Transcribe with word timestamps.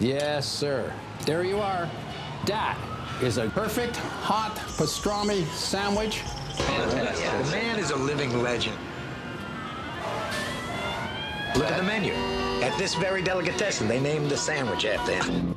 Yes, 0.00 0.46
sir. 0.48 0.90
There 1.26 1.44
you 1.44 1.58
are. 1.58 1.86
That 2.46 2.78
is 3.22 3.36
a 3.36 3.50
perfect 3.50 3.96
hot 3.96 4.56
pastrami 4.78 5.44
sandwich. 5.52 6.20
Fantastic. 6.56 7.44
The 7.44 7.50
man 7.50 7.78
is 7.78 7.90
a 7.90 7.96
living 7.96 8.42
legend. 8.42 8.76
Look 11.54 11.70
at 11.70 11.76
the 11.76 11.82
menu. 11.82 12.14
At 12.62 12.76
this 12.78 12.94
very 12.94 13.22
delicatessen, 13.22 13.88
they 13.88 14.00
named 14.00 14.30
the 14.30 14.38
sandwich 14.38 14.86
after 14.86 15.12
him. 15.12 15.54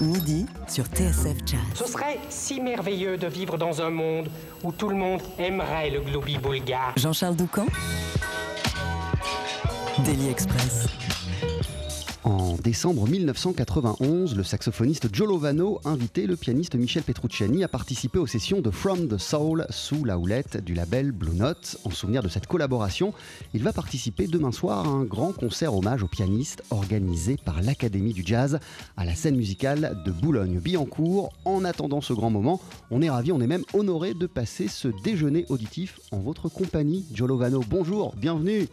Midi 0.00 0.46
sur 0.66 0.84
TSF 0.84 1.46
Jazz. 1.46 1.60
Ce 1.74 1.86
serait 1.86 2.18
si 2.28 2.60
merveilleux 2.60 3.16
de 3.16 3.28
vivre 3.28 3.56
dans 3.56 3.80
un 3.80 3.90
monde 3.90 4.28
où 4.64 4.72
tout 4.72 4.88
le 4.88 4.96
monde 4.96 5.22
aimerait 5.38 5.90
le 5.90 6.00
globi 6.00 6.36
bulgare. 6.36 6.94
Jean-Charles 6.96 7.36
Doucan 7.36 7.66
Daily 10.04 10.30
Express. 10.30 10.88
En 12.56 12.62
décembre 12.62 13.06
1991, 13.06 14.34
le 14.34 14.42
saxophoniste 14.42 15.14
Joe 15.14 15.28
Lovano 15.28 15.78
invitait 15.84 16.24
le 16.26 16.36
pianiste 16.36 16.74
Michel 16.74 17.02
Petrucciani 17.02 17.62
à 17.62 17.68
participer 17.68 18.18
aux 18.18 18.26
sessions 18.26 18.62
de 18.62 18.70
From 18.70 19.08
the 19.08 19.18
Soul 19.18 19.66
sous 19.68 20.04
la 20.04 20.16
houlette 20.16 20.64
du 20.64 20.72
label 20.72 21.12
Blue 21.12 21.34
Note. 21.34 21.76
En 21.84 21.90
souvenir 21.90 22.22
de 22.22 22.28
cette 22.28 22.46
collaboration, 22.46 23.12
il 23.52 23.62
va 23.62 23.74
participer 23.74 24.26
demain 24.26 24.52
soir 24.52 24.86
à 24.86 24.88
un 24.88 25.04
grand 25.04 25.32
concert 25.32 25.74
hommage 25.74 26.02
au 26.02 26.08
pianiste 26.08 26.62
organisé 26.70 27.36
par 27.44 27.60
l'Académie 27.60 28.14
du 28.14 28.22
Jazz 28.24 28.58
à 28.96 29.04
la 29.04 29.14
scène 29.14 29.36
musicale 29.36 30.00
de 30.06 30.10
Boulogne-Billancourt. 30.10 31.34
En 31.44 31.62
attendant 31.62 32.00
ce 32.00 32.14
grand 32.14 32.30
moment, 32.30 32.62
on 32.90 33.02
est 33.02 33.10
ravi, 33.10 33.32
on 33.32 33.40
est 33.42 33.46
même 33.46 33.64
honoré 33.74 34.14
de 34.14 34.26
passer 34.26 34.66
ce 34.66 34.88
déjeuner 35.04 35.44
auditif 35.50 36.00
en 36.10 36.20
votre 36.20 36.48
compagnie. 36.48 37.04
Joe 37.12 37.28
Lovano, 37.28 37.62
bonjour, 37.68 38.14
bienvenue. 38.16 38.66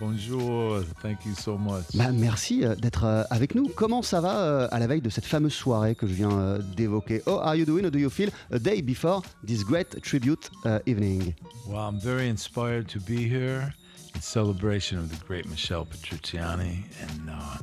Bonjour, 0.00 0.80
thank 1.02 1.24
you 1.26 1.34
so 1.34 1.58
much. 1.58 1.84
Bah, 1.94 2.12
merci 2.12 2.64
euh, 2.64 2.76
d'être 2.76 3.04
euh, 3.04 3.24
avec 3.30 3.56
nous. 3.56 3.68
Comment 3.68 4.02
ça 4.02 4.20
va 4.20 4.36
euh, 4.38 4.68
à 4.70 4.78
la 4.78 4.86
veille 4.86 5.00
de 5.00 5.10
cette 5.10 5.24
fameuse 5.24 5.54
soirée 5.54 5.96
que 5.96 6.06
je 6.06 6.12
viens 6.12 6.58
d'évoquer? 6.76 7.22
Oh, 7.26 7.40
are 7.42 7.56
you 7.56 7.64
doing? 7.64 7.90
Do 7.90 7.98
you 7.98 8.08
feel? 8.08 8.30
A 8.52 8.58
day 8.60 8.80
before 8.80 9.22
this 9.44 9.64
great 9.64 10.00
tribute 10.02 10.50
uh, 10.64 10.78
evening 10.86 11.34
Well, 11.66 11.80
I'm 11.80 11.98
very 12.00 12.28
inspired 12.28 12.88
to 12.90 13.00
be 13.00 13.28
here 13.28 13.74
in 14.14 14.20
celebration 14.20 14.98
of 14.98 15.10
the 15.10 15.16
great 15.26 15.46
Michel 15.48 15.84
Petrucciani, 15.84 16.84
and 17.02 17.30
uh, 17.30 17.58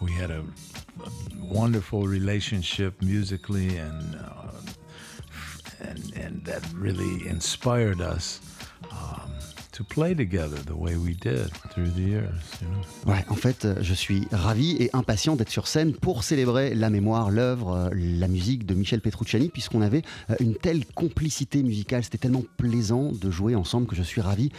we 0.00 0.10
had 0.10 0.30
a, 0.30 0.40
a 1.04 1.10
wonderful 1.40 2.06
relationship 2.06 3.00
musically, 3.02 3.76
and 3.76 4.16
uh, 4.16 4.50
and 5.80 6.12
and 6.16 6.44
that 6.46 6.64
really 6.74 7.28
inspired 7.28 8.00
us. 8.00 8.40
Um, 8.90 9.37
to 9.78 9.84
play 9.84 10.12
together 10.12 10.58
the 10.66 10.76
way 10.76 10.96
we 10.96 11.14
did 11.14 11.48
through 11.70 11.88
the 11.94 12.00
years, 12.00 12.28
you 12.60 12.66
know? 12.66 13.12
Ouais, 13.12 13.24
en 13.28 13.36
fait, 13.36 13.64
euh, 13.64 13.76
je 13.80 13.94
suis 13.94 14.26
ravi 14.32 14.72
et 14.80 14.90
impatient 14.92 15.36
d'être 15.36 15.50
sur 15.50 15.68
scène 15.68 15.92
pour 15.92 16.24
célébrer 16.24 16.74
la 16.74 16.90
mémoire, 16.90 17.30
l'œuvre, 17.30 17.76
euh, 17.76 17.90
la 17.94 18.26
musique 18.26 18.66
de 18.66 18.74
Michel 18.74 19.00
Petrucciani, 19.00 19.50
puisqu'on 19.50 19.80
avait 19.80 20.02
euh, 20.30 20.34
une 20.40 20.56
telle 20.56 20.84
complicité 20.84 21.62
musicale. 21.62 22.02
C'était 22.02 22.18
tellement 22.18 22.42
plaisant 22.56 23.12
de 23.12 23.30
jouer 23.30 23.54
ensemble 23.54 23.86
que 23.86 23.94
je 23.94 24.02
suis 24.02 24.20
ravi 24.20 24.50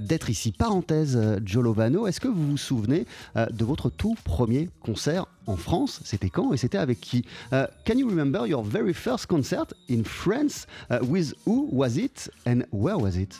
d'être 0.00 0.28
ici. 0.28 0.50
Parenthèse, 0.50 1.16
euh, 1.16 1.38
Joe 1.44 1.62
Lovano, 1.62 2.08
est-ce 2.08 2.20
que 2.20 2.28
vous 2.28 2.50
vous 2.50 2.56
souvenez 2.56 3.06
de 3.36 3.64
votre 3.64 3.90
tout 3.90 4.16
premier 4.24 4.70
concert 4.82 5.26
en 5.46 5.56
France? 5.56 6.00
C'était 6.04 6.30
quand 6.30 6.52
et 6.52 6.56
c'était 6.56 6.78
avec 6.78 7.00
qui? 7.00 7.24
Can 7.50 7.96
you 7.96 8.08
remember 8.08 8.46
your 8.46 8.64
very 8.64 8.94
first 8.94 9.26
concert 9.26 9.66
in 9.90 10.02
France 10.04 10.66
With 11.02 11.34
who 11.46 11.68
was 11.70 11.96
it 11.96 12.30
and 12.46 12.62
where 12.72 12.98
was 12.98 13.16
it? 13.16 13.38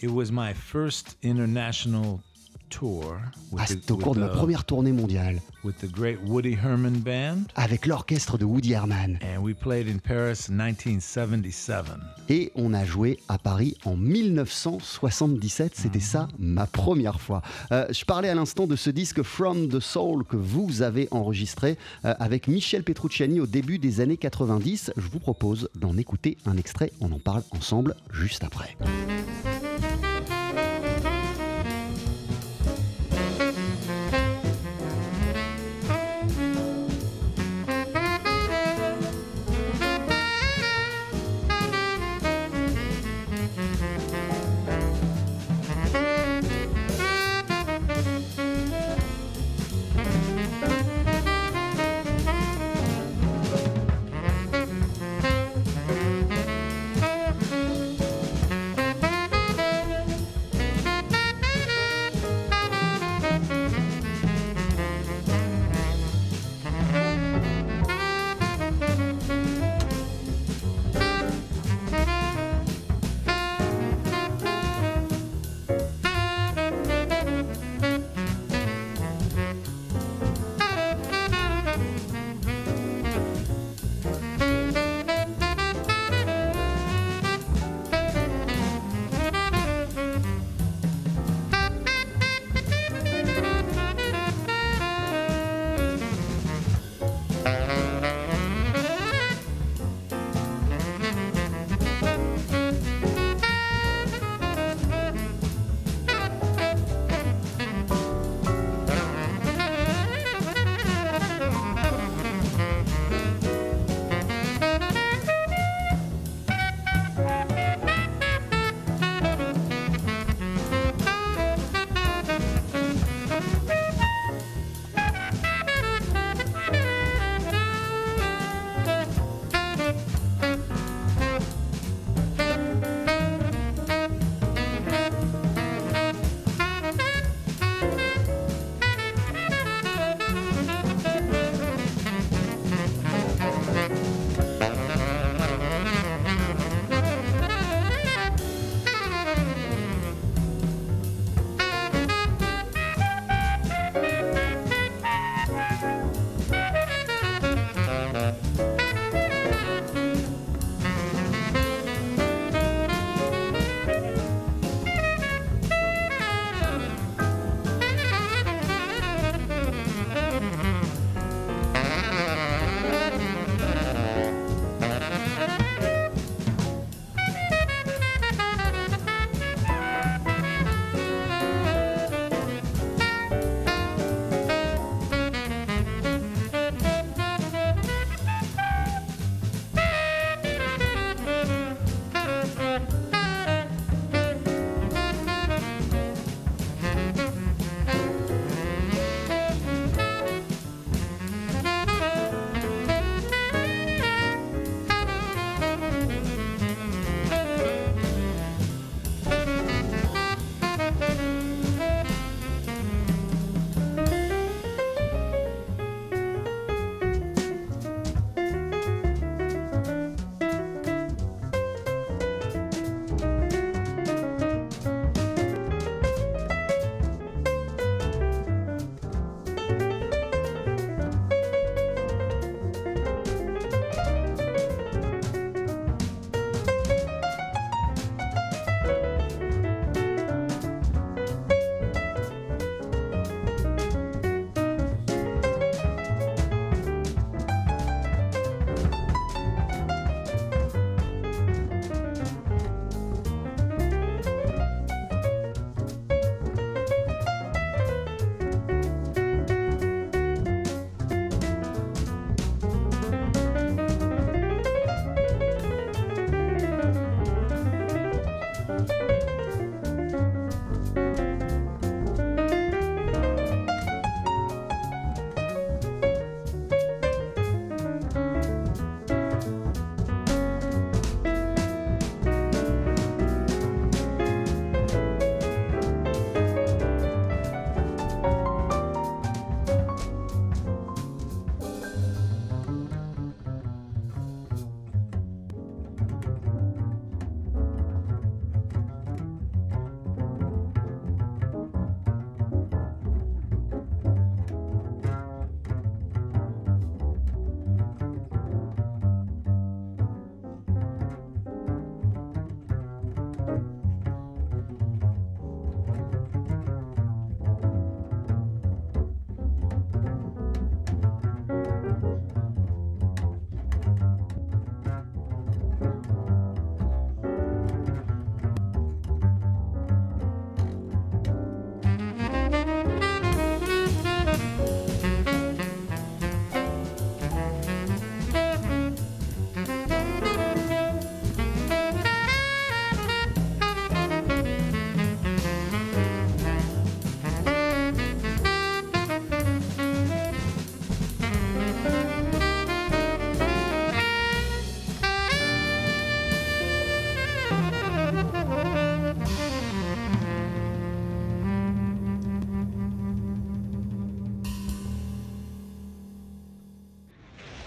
It 0.00 0.08
was 0.08 0.32
my 0.32 0.52
first 0.52 1.16
international 1.22 2.22
tour 2.70 3.16
with, 3.52 3.60
Ah, 3.62 3.66
c'était 3.66 3.92
au 3.92 3.96
cours 3.96 4.14
de 4.14 4.20
ma 4.20 4.28
première 4.28 4.64
tournée 4.64 4.92
mondiale 4.92 5.40
with 5.64 5.78
the 5.78 5.90
great 5.90 6.18
Woody 6.26 6.52
Herman 6.62 6.98
Band, 6.98 7.44
avec 7.54 7.86
l'orchestre 7.86 8.36
de 8.36 8.44
Woody 8.44 8.72
Herman. 8.72 9.18
and 9.22 9.40
we 9.42 9.54
played 9.54 9.88
in 9.88 9.98
Paris 9.98 10.46
in 10.50 10.54
1977. 10.54 11.84
Et 12.28 12.52
on 12.54 12.74
a 12.74 12.84
joué 12.84 13.18
à 13.28 13.38
Paris 13.38 13.76
en 13.84 13.96
1977. 13.96 15.72
C'était 15.74 16.00
ça 16.00 16.28
ma 16.38 16.66
première 16.66 17.20
fois. 17.20 17.42
Euh, 17.72 17.86
je 17.90 18.04
parlais 18.04 18.28
à 18.28 18.34
l'instant 18.34 18.66
de 18.66 18.76
ce 18.76 18.90
disque 18.90 19.22
From 19.22 19.68
the 19.68 19.80
Soul 19.80 20.24
que 20.24 20.36
vous 20.36 20.82
avez 20.82 21.08
enregistré 21.10 21.78
euh, 22.04 22.14
avec 22.18 22.48
Michel 22.48 22.82
Petrucciani 22.82 23.40
au 23.40 23.46
début 23.46 23.78
des 23.78 24.00
années 24.00 24.16
90. 24.18 24.92
Je 24.96 25.08
vous 25.08 25.20
propose 25.20 25.68
d'en 25.74 25.96
écouter 25.96 26.36
un 26.46 26.56
extrait. 26.56 26.92
On 27.00 27.10
en 27.12 27.18
parle 27.18 27.42
ensemble 27.52 27.94
juste 28.12 28.44
après. 28.44 28.76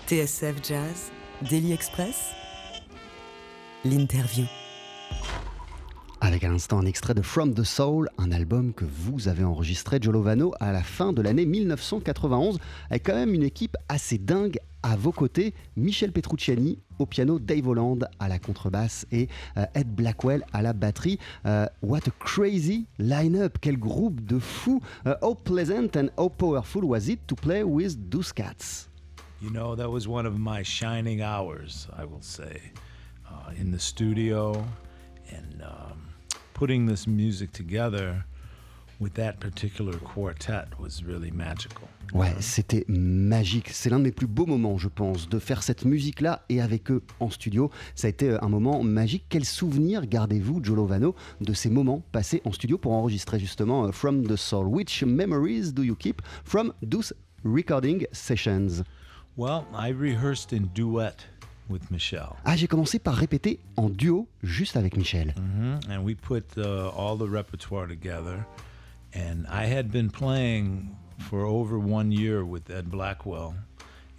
TSF 0.07 0.63
Jazz, 0.63 1.11
Daily 1.49 1.73
Express, 1.73 2.31
l'interview. 3.83 4.45
Avec 6.21 6.45
à 6.45 6.47
l'instant 6.47 6.79
un 6.79 6.85
extrait 6.85 7.13
de 7.13 7.21
From 7.21 7.53
the 7.53 7.65
Soul, 7.65 8.09
un 8.17 8.31
album 8.31 8.73
que 8.73 8.85
vous 8.85 9.27
avez 9.27 9.43
enregistré, 9.43 9.99
Joe 10.01 10.13
Lovano, 10.13 10.53
à 10.61 10.71
la 10.71 10.81
fin 10.81 11.11
de 11.11 11.21
l'année 11.21 11.45
1991, 11.45 12.57
avec 12.89 13.03
quand 13.03 13.15
même 13.15 13.33
une 13.33 13.43
équipe 13.43 13.75
assez 13.89 14.17
dingue 14.17 14.57
à 14.81 14.95
vos 14.95 15.11
côtés. 15.11 15.53
Michel 15.75 16.13
Petrucciani 16.13 16.79
au 16.99 17.05
piano, 17.05 17.37
Dave 17.37 17.67
Holland 17.67 18.07
à 18.17 18.29
la 18.29 18.39
contrebasse 18.39 19.05
et 19.11 19.27
euh, 19.57 19.65
Ed 19.75 19.93
Blackwell 19.93 20.45
à 20.53 20.61
la 20.61 20.71
batterie. 20.71 21.19
Euh, 21.45 21.65
what 21.81 22.07
a 22.07 22.11
crazy 22.17 22.85
line-up! 22.97 23.57
Quel 23.59 23.77
groupe 23.77 24.23
de 24.23 24.39
fous! 24.39 24.81
Uh, 25.05 25.15
how 25.21 25.35
pleasant 25.35 25.97
and 25.97 26.07
how 26.17 26.29
powerful 26.29 26.83
was 26.85 27.09
it 27.09 27.19
to 27.27 27.35
play 27.35 27.63
with 27.63 28.09
those 28.09 28.31
cats? 28.31 28.87
You 29.41 29.51
know, 29.51 29.75
that 29.75 29.89
was 29.89 30.07
one 30.07 30.25
of 30.25 30.39
my 30.39 30.63
shining 30.63 31.21
hours, 31.21 31.87
I 31.95 32.05
will 32.05 32.21
say, 32.21 32.59
in 33.59 33.71
the 33.71 33.79
studio 33.79 34.65
and 35.31 35.63
putting 36.53 36.87
this 36.87 37.05
music 37.05 37.51
together 37.51 38.25
with 38.99 39.13
that 39.13 39.39
particular 39.39 39.93
quartet 39.99 40.67
was 40.79 41.03
really 41.03 41.29
magical. 41.29 41.87
Ouais, 42.13 42.33
c'était 42.39 42.83
magique. 42.87 43.69
C'est 43.71 43.91
l'un 43.91 43.99
de 43.99 44.05
mes 44.05 44.11
plus 44.11 44.25
beaux 44.25 44.47
moments, 44.47 44.79
je 44.79 44.87
pense, 44.87 45.29
de 45.29 45.37
faire 45.37 45.61
cette 45.61 45.85
musique-là 45.85 46.43
et 46.49 46.59
avec 46.61 46.89
eux 46.89 47.03
en 47.19 47.29
studio. 47.29 47.69
Ça 47.93 48.07
a 48.07 48.09
été 48.09 48.29
euh, 48.29 48.43
un 48.43 48.49
moment 48.49 48.81
magique. 48.81 49.25
Quel 49.29 49.45
souvenir 49.45 50.07
gardez-vous, 50.07 50.61
Joe 50.63 50.77
Lovano, 50.77 51.15
de 51.41 51.53
ces 51.53 51.69
moments 51.69 52.01
passés 52.11 52.41
en 52.45 52.51
studio 52.51 52.79
pour 52.79 52.93
enregistrer 52.93 53.39
justement 53.39 53.85
euh, 53.85 53.91
From 53.91 54.25
the 54.25 54.35
Soul? 54.35 54.65
Which 54.67 55.03
memories 55.03 55.73
do 55.73 55.83
you 55.83 55.95
keep 55.95 56.21
from 56.43 56.73
those 56.81 57.13
recording 57.43 58.07
sessions? 58.11 58.83
Well, 59.37 59.67
I 59.71 59.89
rehearsed 59.89 60.51
in 60.51 60.71
duet 60.73 61.23
with 61.69 61.91
Michelle. 61.91 62.37
Ah, 62.43 62.55
j'ai 62.55 62.65
commencé 62.67 62.97
par 62.97 63.13
répéter 63.15 63.59
en 63.75 63.89
duo 63.89 64.27
juste 64.41 64.75
avec 64.75 64.97
Michel. 64.97 65.33
hmm 65.37 65.77
And 65.91 66.03
we 66.03 66.15
put 66.15 66.43
uh, 66.57 66.89
all 66.89 67.15
the 67.17 67.29
repertoire 67.29 67.87
together. 67.87 68.45
And 69.13 69.45
I 69.47 69.67
had 69.67 69.91
been 69.91 70.09
playing 70.09 70.95
for 71.29 71.45
over 71.45 71.77
one 71.77 72.11
year 72.11 72.43
with 72.45 72.69
Ed 72.71 72.89
Blackwell 72.89 73.53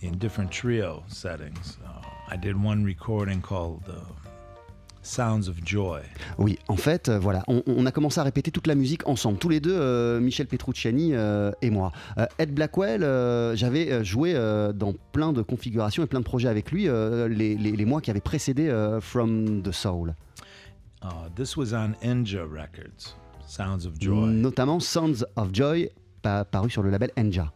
in 0.01 0.19
different 0.19 0.53
trio 0.53 1.03
settings. 1.09 1.79
Uh, 1.85 2.01
I 2.29 2.37
did 2.37 2.55
one 2.63 2.85
recording 2.85 3.43
called 3.43 3.83
uh, 3.89 3.95
Sounds 5.09 5.49
of 5.49 5.57
Joy. 5.65 6.00
Oui, 6.37 6.59
en 6.69 6.77
fait, 6.77 7.09
euh, 7.09 7.19
voilà, 7.19 7.43
on, 7.49 7.62
on 7.67 7.87
a 7.87 7.93
commencé 7.93 8.21
à 8.21 8.25
répéter 8.25 8.50
toute 8.50 8.67
la 8.67 8.75
musique 8.75 9.09
ensemble, 9.09 9.38
tous 9.38 9.49
les 9.49 9.59
deux, 9.59 9.75
euh, 9.75 10.21
Michel 10.21 10.47
Petrucciani 10.47 11.15
euh, 11.15 11.50
et 11.62 11.71
moi. 11.71 11.93
Ed 12.38 12.53
Blackwell, 12.53 13.00
j'avais 13.57 14.05
joué 14.05 14.35
dans 14.75 14.93
plein 15.12 15.33
de 15.33 15.41
configurations 15.41 16.03
et 16.03 16.07
plein 16.07 16.21
de 16.21 16.25
projets 16.25 16.49
avec 16.49 16.71
lui 16.71 16.85
les, 16.85 17.57
les- 17.57 17.73
les 17.73 17.85
mois 17.87 18.00
qui 18.03 18.11
avaient 18.11 18.21
précédé 18.21 18.71
From 19.00 19.62
the 19.62 19.73
Soul. 19.73 20.15
Uh, 21.03 21.07
this 21.37 21.57
was 21.57 21.73
on 21.73 21.95
Enja 22.03 22.43
Records, 22.43 23.15
Sounds 23.47 23.87
of 23.87 23.95
Joy. 24.00 24.29
Notamment 24.31 24.81
Sounds 24.81 25.25
of 25.37 25.49
Joy, 25.55 25.88
pa- 26.23 26.45
paru 26.45 26.69
sur 26.71 26.83
le 26.83 26.91
label 26.91 27.11
Enja. 27.17 27.53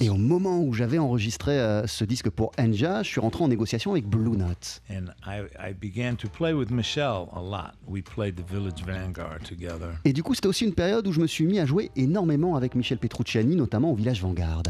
Et 0.00 0.08
au 0.08 0.16
moment 0.16 0.62
où 0.62 0.72
j'avais 0.72 0.98
enregistré 0.98 1.60
euh, 1.60 1.86
ce 1.86 2.04
disque 2.04 2.30
pour 2.30 2.52
Enja, 2.58 3.02
je 3.02 3.08
suis 3.08 3.20
rentré 3.20 3.44
en 3.44 3.48
négociation 3.48 3.90
avec 3.92 4.06
Blue 4.06 4.36
Note. 4.36 4.80
And 4.90 5.12
I, 5.26 5.42
I 5.58 5.74
began 5.74 6.16
to 6.16 6.28
play 6.28 6.54
with 6.54 6.70
Michelle 6.70 7.26
a 7.34 7.42
lot. 7.42 7.72
We 7.86 8.02
played 8.02 8.36
the 8.36 8.50
Village 8.50 8.82
Vanguard 8.86 9.42
together. 9.42 9.98
Et 10.06 10.14
du 10.14 10.22
coup, 10.22 10.34
c'était 10.34 10.48
aussi 10.48 10.64
une 10.64 10.74
période 10.74 11.06
où 11.06 11.12
je 11.12 11.20
me 11.20 11.26
suis 11.26 11.44
mis 11.44 11.58
à 11.58 11.66
jouer 11.66 11.90
énormément 11.96 12.56
avec 12.56 12.74
Michel 12.74 12.96
Petrucciani, 12.96 13.54
notamment 13.54 13.90
au 13.92 13.94
Village 13.94 14.22
Vanguard. 14.22 14.62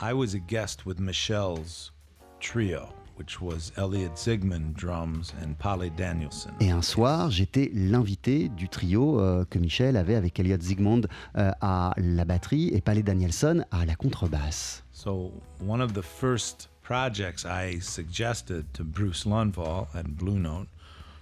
I 0.00 0.12
was 0.12 0.36
a 0.36 0.38
guest 0.38 0.86
with 0.86 1.00
Michelle's 1.00 1.92
trio, 2.40 2.90
which 3.18 3.40
was 3.40 3.72
Elliot 3.76 4.14
Zigman 4.14 4.72
drums 4.72 5.34
and 5.42 5.54
Polly 5.58 5.90
Danielson. 5.90 6.50
Et 6.60 6.70
un 6.70 6.82
soir, 6.82 7.30
j'étais 7.30 7.70
l'invité 7.74 8.48
du 8.48 8.68
trio 8.68 9.20
euh, 9.20 9.44
que 9.44 9.58
Michel 9.58 9.96
avait 9.96 10.14
avec 10.14 10.38
Elliot 10.38 10.60
Zygmunt 10.60 11.02
euh, 11.36 11.50
à 11.60 11.94
la 11.96 12.24
batterie 12.24 12.70
et 12.72 12.80
Palais 12.80 13.02
Danielson 13.02 13.64
à 13.70 13.84
la 13.84 13.96
contrebasse. 13.96 14.84
So 14.92 15.32
one 15.60 15.80
of 15.80 15.92
the 15.92 16.02
first 16.02 16.68
projects 16.82 17.44
I 17.44 17.80
suggested 17.80 18.64
to 18.74 18.84
Bruce 18.84 19.26
Lundvall 19.26 19.88
at 19.94 20.04
Blue 20.04 20.38
Note 20.38 20.68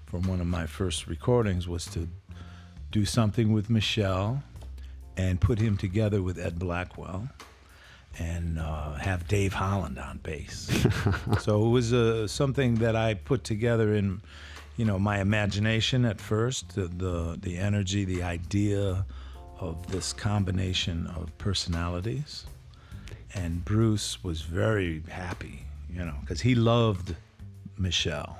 from 0.06 0.22
one 0.28 0.40
of 0.40 0.46
my 0.46 0.66
first 0.66 1.06
recordings 1.08 1.66
was 1.66 1.86
to 1.86 2.06
do 2.92 3.04
something 3.04 3.52
with 3.52 3.68
Michel 3.68 4.42
and 5.16 5.40
put 5.40 5.58
him 5.58 5.76
together 5.76 6.22
with 6.22 6.38
Ed 6.38 6.58
Blackwell 6.58 7.28
and 8.18 8.58
uh, 8.58 8.94
have 8.94 9.28
Dave 9.28 9.52
Holland 9.52 9.98
on 9.98 10.18
bass. 10.22 10.70
so 11.40 11.66
it 11.66 11.70
was 11.70 11.92
uh, 11.92 12.26
something 12.26 12.76
that 12.76 12.96
I 12.96 13.14
put 13.14 13.44
together 13.44 13.94
in, 13.94 14.22
you 14.76 14.84
know, 14.84 14.98
my 14.98 15.20
imagination 15.20 16.04
at 16.04 16.20
first, 16.20 16.74
the, 16.74 16.88
the 16.88 17.38
the 17.40 17.58
energy, 17.58 18.04
the 18.04 18.22
idea 18.22 19.04
of 19.58 19.90
this 19.90 20.12
combination 20.12 21.06
of 21.08 21.36
personalities 21.38 22.46
and 23.36 23.64
Bruce 23.64 24.24
was 24.24 24.40
very 24.40 25.02
happy, 25.08 25.60
you 25.92 26.04
know, 26.04 26.14
because 26.20 26.40
he 26.40 26.54
loved 26.54 27.14
Michelle. 27.76 28.38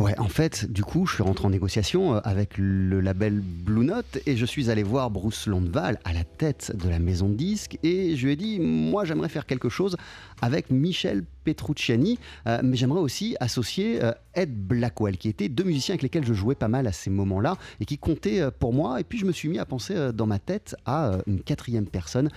Ouais, 0.00 0.18
en 0.18 0.28
fait, 0.28 0.72
du 0.72 0.82
coup, 0.82 1.04
je 1.04 1.12
suis 1.12 1.22
rentré 1.22 1.44
en 1.44 1.50
négociation 1.50 2.14
euh, 2.14 2.20
avec 2.24 2.56
le 2.56 3.02
label 3.02 3.42
Blue 3.42 3.84
Note 3.84 4.18
et 4.24 4.34
je 4.34 4.46
suis 4.46 4.70
allé 4.70 4.82
voir 4.82 5.10
Bruce 5.10 5.46
Londval 5.46 5.98
à 6.04 6.14
la 6.14 6.24
tête 6.24 6.74
de 6.74 6.88
la 6.88 6.98
maison 6.98 7.28
de 7.28 7.34
disques 7.34 7.78
et 7.82 8.16
je 8.16 8.24
lui 8.24 8.32
ai 8.32 8.36
dit, 8.36 8.60
moi 8.60 9.04
j'aimerais 9.04 9.28
faire 9.28 9.44
quelque 9.44 9.68
chose 9.68 9.98
avec 10.40 10.70
Michel 10.70 11.22
Petrucciani, 11.44 12.18
euh, 12.46 12.60
mais 12.62 12.76
j'aimerais 12.76 13.00
aussi 13.00 13.36
associer 13.40 14.02
euh, 14.02 14.12
Ed 14.34 14.54
Blackwell, 14.54 15.16
qui 15.16 15.28
étaient 15.28 15.48
deux 15.48 15.64
musiciens 15.64 15.94
avec 15.94 16.02
lesquels 16.02 16.24
je 16.24 16.34
jouais 16.34 16.54
pas 16.54 16.68
mal 16.68 16.86
à 16.86 16.92
ces 16.92 17.10
moments-là 17.10 17.56
et 17.80 17.84
qui 17.84 17.98
comptaient 17.98 18.40
euh, 18.40 18.50
pour 18.50 18.72
moi. 18.72 19.00
Et 19.00 19.04
puis 19.04 19.18
je 19.18 19.26
me 19.26 19.32
suis 19.32 19.48
mis 19.48 19.58
à 19.58 19.64
penser 19.64 20.12
dans 20.12 20.26
ma 20.26 20.38
tête 20.38 20.76
à 20.86 21.18
une 21.26 21.40
quatrième 21.42 21.86
personne 21.86 22.30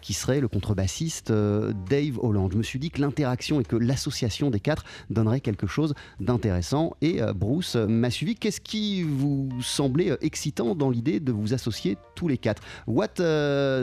qui 0.00 0.12
serait 0.12 0.40
le 0.40 0.48
contrebassiste 0.48 1.32
Dave 1.32 2.18
Holland. 2.18 2.50
Je 2.52 2.58
me 2.58 2.62
suis 2.62 2.78
dit 2.78 2.90
que 2.90 3.00
l'interaction 3.00 3.60
et 3.60 3.64
que 3.64 3.76
l'association 3.76 4.50
des 4.50 4.60
quatre 4.60 4.84
donnerait 5.10 5.40
quelque 5.40 5.66
chose 5.66 5.94
d'intéressant. 6.20 6.96
Et 7.00 7.20
Bruce 7.34 7.76
m'a 7.76 8.10
suivi. 8.10 8.34
Qu'est-ce 8.34 8.60
qui 8.60 9.02
vous 9.02 9.48
semblait 9.62 10.16
excitant 10.20 10.74
dans 10.74 10.90
l'idée 10.90 11.20
de 11.20 11.32
vous 11.32 11.54
associer 11.54 11.96
tous 12.14 12.28
les 12.28 12.38
quatre? 12.38 12.62
What 12.86 13.16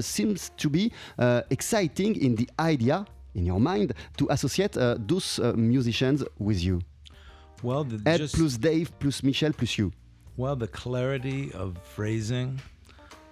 seems 0.01 0.51
to 0.57 0.69
be 0.69 0.91
exciting 1.49 2.17
in 2.23 2.35
the 2.35 2.47
idea 2.59 3.05
in 3.35 3.45
your 3.45 3.59
mind 3.59 3.93
to 4.17 4.27
associate 4.29 4.77
uh, 4.77 4.95
those 5.07 5.39
uh, 5.39 5.53
musicians 5.55 6.23
with 6.39 6.61
you 6.63 6.79
Well, 7.63 7.83
the, 7.85 8.01
Ed 8.05 8.17
just, 8.17 8.35
plus 8.35 8.57
Dave 8.57 8.91
plus 8.99 9.23
Michel 9.23 9.53
plus 9.53 9.77
you. 9.77 9.91
well, 10.37 10.55
the 10.55 10.67
clarity 10.67 11.51
of 11.53 11.77
phrasing, 11.95 12.59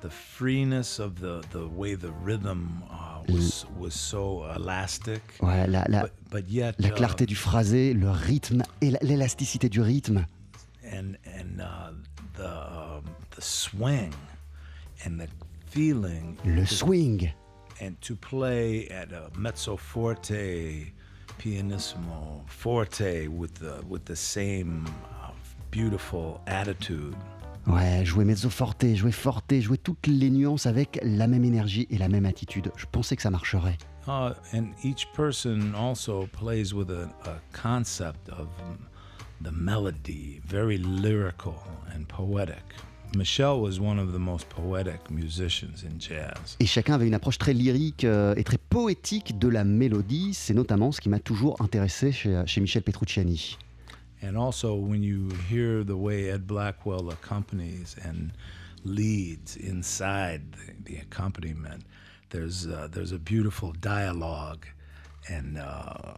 the 0.02 0.10
freeness 0.10 1.00
of 1.00 1.20
the, 1.20 1.44
the 1.52 1.68
way 1.68 1.96
the 1.96 2.12
rhythm 2.24 2.82
uh, 2.90 3.22
was 3.28 3.66
was 3.78 3.94
so 3.94 4.46
elastic, 4.56 5.22
Ouais, 5.42 5.68
la, 5.68 5.84
la, 5.90 6.02
but, 6.04 6.12
but 6.30 6.48
yet 6.50 6.76
la 6.80 6.90
uh, 6.90 6.96
clarté 6.96 7.26
du 7.26 7.36
phrasé, 7.36 7.94
le 7.94 8.10
rythme 8.10 8.64
et 8.82 8.92
la- 8.92 9.00
l'élasticité 9.02 9.70
du 9.70 9.82
rythme. 9.82 10.26
and 10.84 11.16
and 11.26 11.60
uh, 11.62 11.92
the 12.38 12.48
um, 12.48 13.04
the 13.36 13.42
swing 13.42 14.14
and 15.06 15.20
the 15.20 15.28
feeling 15.70 16.38
Le 16.46 16.66
swing. 16.66 17.32
And 17.82 18.00
to 18.02 18.16
play 18.16 18.88
at 18.90 19.12
a 19.12 19.30
mezzo 19.38 19.76
forte, 19.76 20.94
pianissimo 21.38 22.44
forte 22.46 23.28
with 23.28 23.56
the 23.56 23.82
with 23.90 24.06
the 24.06 24.16
same 24.16 24.86
uh, 24.88 25.32
beautiful 25.72 26.40
attitude. 26.48 27.16
Ouais, 27.68 28.04
jouer 28.04 28.26
mezzo 28.26 28.50
forte, 28.50 28.96
jouer 28.96 29.12
forte, 29.12 29.60
jouer 29.60 29.78
toutes 29.78 30.08
les 30.08 30.30
nuances 30.32 30.66
avec 30.66 31.00
la 31.04 31.28
même 31.28 31.44
énergie 31.44 31.88
et 31.92 31.98
la 31.98 32.08
même 32.08 32.26
attitude. 32.26 32.72
Je 32.76 32.86
pensais 32.92 33.16
que 33.16 33.22
ça 33.22 33.30
marcherait. 33.30 33.78
Uh, 34.08 34.34
and 34.54 34.74
each 34.84 35.08
person 35.14 35.76
also 35.76 36.28
plays 36.34 36.74
with 36.74 36.90
a, 36.90 37.08
a 37.26 37.40
concept 37.54 38.30
of 38.30 38.48
um, 38.64 38.80
the 39.42 39.52
melody, 39.52 40.42
very 40.44 40.80
lyrical 40.80 41.56
and 41.94 42.08
poetic. 42.08 42.64
Michelle 43.16 43.60
was 43.60 43.80
one 43.80 44.00
of 44.00 44.14
the 44.14 44.20
most 44.20 44.48
poetic 44.50 45.10
musicians 45.12 45.84
in 45.84 46.00
jazz. 46.00 46.56
Et 46.60 46.66
chacun 46.66 46.94
avait 46.94 47.08
une 47.08 47.14
approche 47.14 47.38
très 47.38 47.54
lyrique 47.54 48.04
euh, 48.04 48.34
et 48.38 48.44
très 48.44 48.58
poétique 48.58 49.38
de 49.38 49.48
la 49.50 49.64
mélodie. 49.64 50.34
C'est 50.34 50.54
notamment 50.54 50.92
ce 50.92 51.02
qui 51.02 51.10
m'a 51.10 51.20
toujours 51.20 51.62
intéressé 51.62 52.12
chez, 52.12 52.42
chez 52.46 52.62
Michel 52.62 52.84
Petrucciani. 52.84 53.58
And 54.24 54.36
also, 54.36 54.76
when 54.76 55.04
you 55.04 55.30
hear 55.50 55.84
the 55.84 55.96
way 55.96 56.30
Ed 56.30 56.46
Blackwell 56.46 57.10
accompanies 57.10 57.96
and 58.06 58.32
leads 58.86 59.58
inside 59.58 60.42
the, 60.54 60.94
the 60.94 61.00
accompaniment, 61.02 61.84
there's 62.30 62.68
uh, 62.68 62.88
there's 62.92 63.12
a 63.12 63.18
beautiful 63.20 63.74
dialogue 63.82 64.66
and 65.28 65.58
uh, 65.58 66.14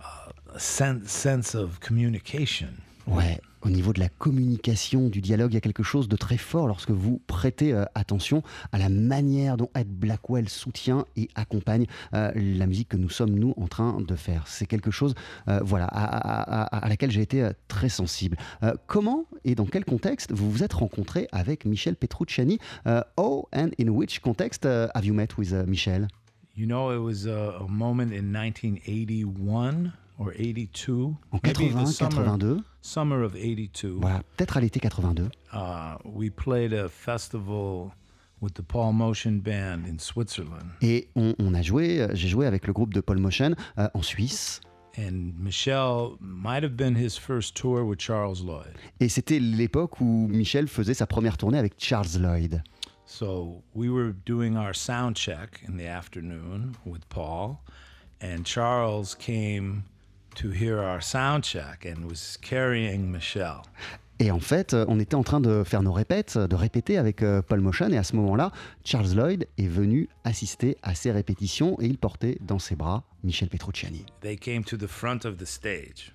uh, 0.00 0.54
a 0.54 0.58
sen- 0.60 1.04
sense 1.06 1.54
of 1.54 1.80
communication 1.80 2.80
Ouais, 3.06 3.40
au 3.62 3.70
niveau 3.70 3.92
de 3.92 4.00
la 4.00 4.08
communication, 4.08 5.08
du 5.08 5.20
dialogue, 5.20 5.52
il 5.52 5.54
y 5.54 5.58
a 5.58 5.60
quelque 5.60 5.82
chose 5.82 6.08
de 6.08 6.16
très 6.16 6.36
fort 6.36 6.68
lorsque 6.68 6.90
vous 6.90 7.20
prêtez 7.26 7.72
euh, 7.72 7.84
attention 7.94 8.42
à 8.72 8.78
la 8.78 8.88
manière 8.88 9.56
dont 9.56 9.70
Ed 9.74 9.88
Blackwell 9.88 10.48
soutient 10.48 11.04
et 11.16 11.28
accompagne 11.34 11.86
euh, 12.14 12.30
la 12.34 12.66
musique 12.66 12.88
que 12.88 12.96
nous 12.96 13.10
sommes, 13.10 13.30
nous, 13.30 13.54
en 13.56 13.66
train 13.66 14.00
de 14.00 14.16
faire. 14.16 14.46
C'est 14.46 14.66
quelque 14.66 14.90
chose 14.90 15.14
euh, 15.48 15.60
voilà, 15.62 15.86
à, 15.86 16.88
laquelle 16.88 17.10
j'ai 17.10 17.22
été 17.22 17.48
très 17.68 17.88
sensible. 17.88 18.36
Comment 18.86 19.26
et 19.44 19.54
dans 19.54 19.66
quel 19.66 19.84
contexte 19.84 20.32
vous 20.32 20.50
vous 20.50 20.62
êtes 20.62 20.72
rencontré 20.72 21.28
avec 21.32 21.64
Michel 21.64 21.96
Petrucciani 21.96 22.58
Oh, 23.16 23.48
and 23.52 23.70
in 23.78 23.88
which 23.90 24.20
context 24.20 24.64
uh, 24.64 24.88
have 24.94 25.04
you 25.04 25.12
met 25.12 25.36
with 25.36 25.52
uh, 25.52 25.64
Michel? 25.66 26.06
You 26.54 26.66
know, 26.66 26.90
it 26.90 26.98
was 26.98 27.26
a, 27.26 27.58
a 27.60 27.68
moment 27.68 28.12
in 28.12 28.32
1981 28.32 29.92
or 30.18 30.32
82, 30.36 31.14
En 31.32 31.40
maybe 31.42 31.48
80, 31.50 31.84
the 31.84 31.86
summer, 31.86 32.24
82, 32.24 32.64
summer 32.82 33.22
of 33.22 33.34
82. 33.34 33.98
voilà, 34.00 34.22
peut-être 34.36 34.56
à 34.56 34.60
l'été 34.60 34.80
82. 34.80 35.30
Uh, 35.52 35.96
we 36.04 36.28
played 36.30 36.72
a 36.72 36.88
festival 36.88 37.92
with 38.40 38.54
the 38.54 38.62
Paul 38.62 38.92
Motion 38.92 39.38
Band 39.40 39.84
in 39.86 39.98
Switzerland, 39.98 40.70
Et 40.82 41.08
on, 41.16 41.34
on 41.38 41.54
a 41.54 41.62
joué, 41.62 42.00
euh, 42.02 42.08
j'ai 42.14 42.28
joué 42.28 42.46
avec 42.46 42.66
le 42.66 42.72
groupe 42.72 42.92
de 42.94 43.00
Paul 43.00 43.18
Motion 43.18 43.54
euh, 43.78 43.88
en 43.94 44.02
Suisse. 44.02 44.60
and 44.96 45.32
Michelle 45.38 46.16
might 46.20 46.64
have 46.64 46.76
been 46.76 46.96
his 46.96 47.16
first 47.16 47.54
tour 47.54 47.84
with 47.84 48.00
Charles 48.00 48.42
Lloyd. 48.44 48.74
Et 48.98 49.08
c'était 49.08 49.38
l'époque 49.38 50.00
où 50.00 50.26
Michel 50.28 50.66
faisait 50.66 50.94
sa 50.94 51.06
première 51.06 51.36
tournée 51.36 51.58
avec 51.58 51.74
Charles 51.78 52.18
Lloyd. 52.18 52.62
So 53.06 53.62
we 53.74 53.88
were 53.88 54.12
doing 54.26 54.56
our 54.56 54.74
sound 54.74 55.14
check 55.16 55.62
in 55.68 55.76
the 55.78 55.86
afternoon 55.86 56.72
with 56.84 57.02
Paul, 57.08 57.58
and 58.20 58.42
Charles 58.44 59.14
came 59.14 59.82
to 60.40 60.50
hear 60.50 60.78
our 60.78 61.00
sound 61.00 61.42
check 61.42 61.86
and 61.86 62.04
was 62.04 62.36
carrying 62.40 63.10
Michelle. 63.10 63.62
Et 64.20 64.30
en 64.30 64.40
fait, 64.40 64.74
euh, 64.74 64.84
on 64.88 64.98
était 64.98 65.14
en 65.14 65.22
train 65.22 65.40
de 65.40 65.62
faire 65.64 65.82
nos 65.82 65.92
répètes, 65.92 66.36
de 66.38 66.56
répéter 66.56 66.98
avec 66.98 67.22
euh, 67.22 67.40
Paul 67.40 67.60
Motion. 67.60 67.88
Et 67.90 67.96
à 67.96 68.02
ce 68.02 68.16
moment-là, 68.16 68.50
Charles 68.84 69.14
Lloyd 69.14 69.46
est 69.58 69.68
venu 69.68 70.08
assister 70.24 70.76
à 70.82 70.94
ces 70.94 71.12
répétitions 71.12 71.80
et 71.80 71.86
il 71.86 71.98
portait 71.98 72.38
dans 72.40 72.58
ses 72.58 72.74
bras 72.74 73.04
Michel 73.22 73.48
Petrucciani. 73.48 74.04
They 74.20 74.36
came 74.36 74.64
to 74.64 74.76
the 74.76 74.86
front 74.86 75.24
of 75.24 75.36
the 75.36 75.44
stage, 75.44 76.12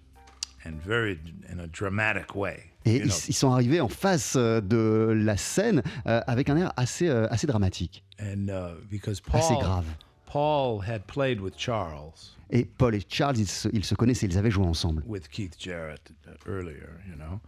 and 0.65 0.73
very 0.85 1.19
in 1.49 1.59
a 1.59 1.67
dramatic 1.67 2.35
way. 2.35 2.73
Et 2.85 2.97
ils, 2.97 3.33
sont 3.33 3.51
arrivés 3.51 3.79
en 3.79 3.87
face 3.87 4.33
euh, 4.35 4.59
de 4.59 5.13
la 5.15 5.37
scène 5.37 5.81
euh, 6.05 6.21
avec 6.27 6.49
un 6.49 6.57
air 6.57 6.73
assez, 6.75 7.07
euh, 7.07 7.27
assez 7.29 7.47
dramatique, 7.47 8.03
and 8.21 8.47
uh, 8.49 8.75
because 8.89 9.21
assez 9.31 9.53
grave. 9.55 9.85
Paul 10.33 10.79
had 10.81 11.05
played 11.05 11.39
with 11.39 11.55
Charles, 11.55 12.31
Et 12.49 12.65
Paul 12.65 12.95
et 12.95 13.05
Charles, 13.07 13.37
ils 13.37 13.47
se, 13.47 13.69
ils 13.71 13.83
se 13.85 13.93
connaissaient, 13.95 14.25
ils 14.27 14.37
avaient 14.37 14.49
joué 14.51 14.65
ensemble. 14.65 15.03
with 15.05 15.29
Keith 15.29 15.55
Jarrett 15.59 16.01
uh, 16.27 16.31
earlier, 16.49 16.89
you 17.07 17.15
know. 17.15 17.39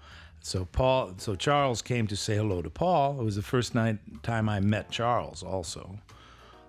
So 0.41 0.65
Paul, 0.71 1.13
so 1.17 1.35
Charles 1.35 1.81
came 1.81 2.05
to 2.07 2.15
say 2.15 2.35
hello 2.37 2.61
to 2.61 2.69
Paul. 2.69 3.19
It 3.19 3.23
was 3.25 3.35
the 3.35 3.41
first 3.41 3.73
night 3.73 3.97
time 4.21 4.47
I 4.47 4.59
met 4.59 4.91
Charles, 4.91 5.41
also. 5.43 5.95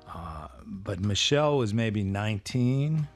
Uh, 0.09 0.49
but 0.65 1.01
Michelle 1.01 1.59
was 1.59 1.75
maybe 1.75 2.03
19, 2.03 3.07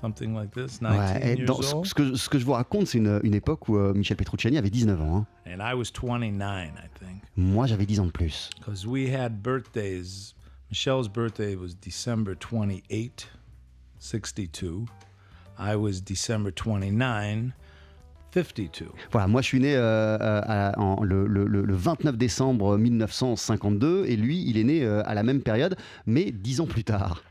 something 0.00 0.34
like 0.34 0.54
this, 0.54 0.80
19 0.80 0.96
Ouais, 0.98 1.20
et 1.22 1.36
years 1.38 1.46
dans, 1.46 1.60
old, 1.74 1.86
ce 1.86 1.92
que, 1.94 2.14
ce 2.16 2.28
que 2.30 2.38
je 2.38 2.44
vous 2.46 2.52
raconte, 2.52 2.86
c'est 2.86 2.98
une, 2.98 3.20
une 3.24 3.34
époque 3.34 3.68
où 3.68 3.76
euh, 3.76 3.92
Michel 3.92 4.16
Petrucciani 4.16 4.56
avait 4.56 4.70
19 4.70 5.00
ans. 5.02 5.16
hein. 5.18 5.26
and 5.52 5.60
I 5.60 5.74
was 5.74 5.90
29, 5.92 6.38
I 6.38 6.88
think, 6.98 7.22
Moi, 7.36 7.66
j'avais 7.66 7.84
10 7.84 8.00
ans 8.00 8.06
de 8.06 8.10
plus. 8.12 8.48
because 8.58 8.86
we 8.86 9.10
had 9.14 9.42
birthdays. 9.42 10.32
Michelle's 10.70 11.08
birthday 11.08 11.56
was 11.56 11.74
December 11.74 12.34
28, 12.34 13.26
62. 13.98 14.86
I 15.58 15.74
was 15.76 16.00
December 16.02 16.50
29, 16.52 17.52
52. 18.34 18.86
Voilà, 19.10 19.26
moi 19.26 19.40
je 19.40 19.46
suis 19.46 19.60
né 19.60 19.74
euh, 19.74 20.18
euh, 20.20 20.40
à- 20.44 20.78
en- 20.78 21.02
le, 21.02 21.26
le- 21.26 21.46
le- 21.46 21.64
le 21.64 21.74
29 21.74 22.16
décembre 22.16 22.76
1952 22.76 24.04
et 24.06 24.16
lui, 24.16 24.44
il 24.46 24.58
est 24.58 24.64
né 24.64 24.84
euh, 24.84 25.02
à 25.06 25.14
la 25.14 25.22
même 25.22 25.40
période, 25.40 25.76
mais 26.06 26.30
10 26.30 26.60
ans 26.60 26.66
plus 26.66 26.84
tard. 26.84 27.22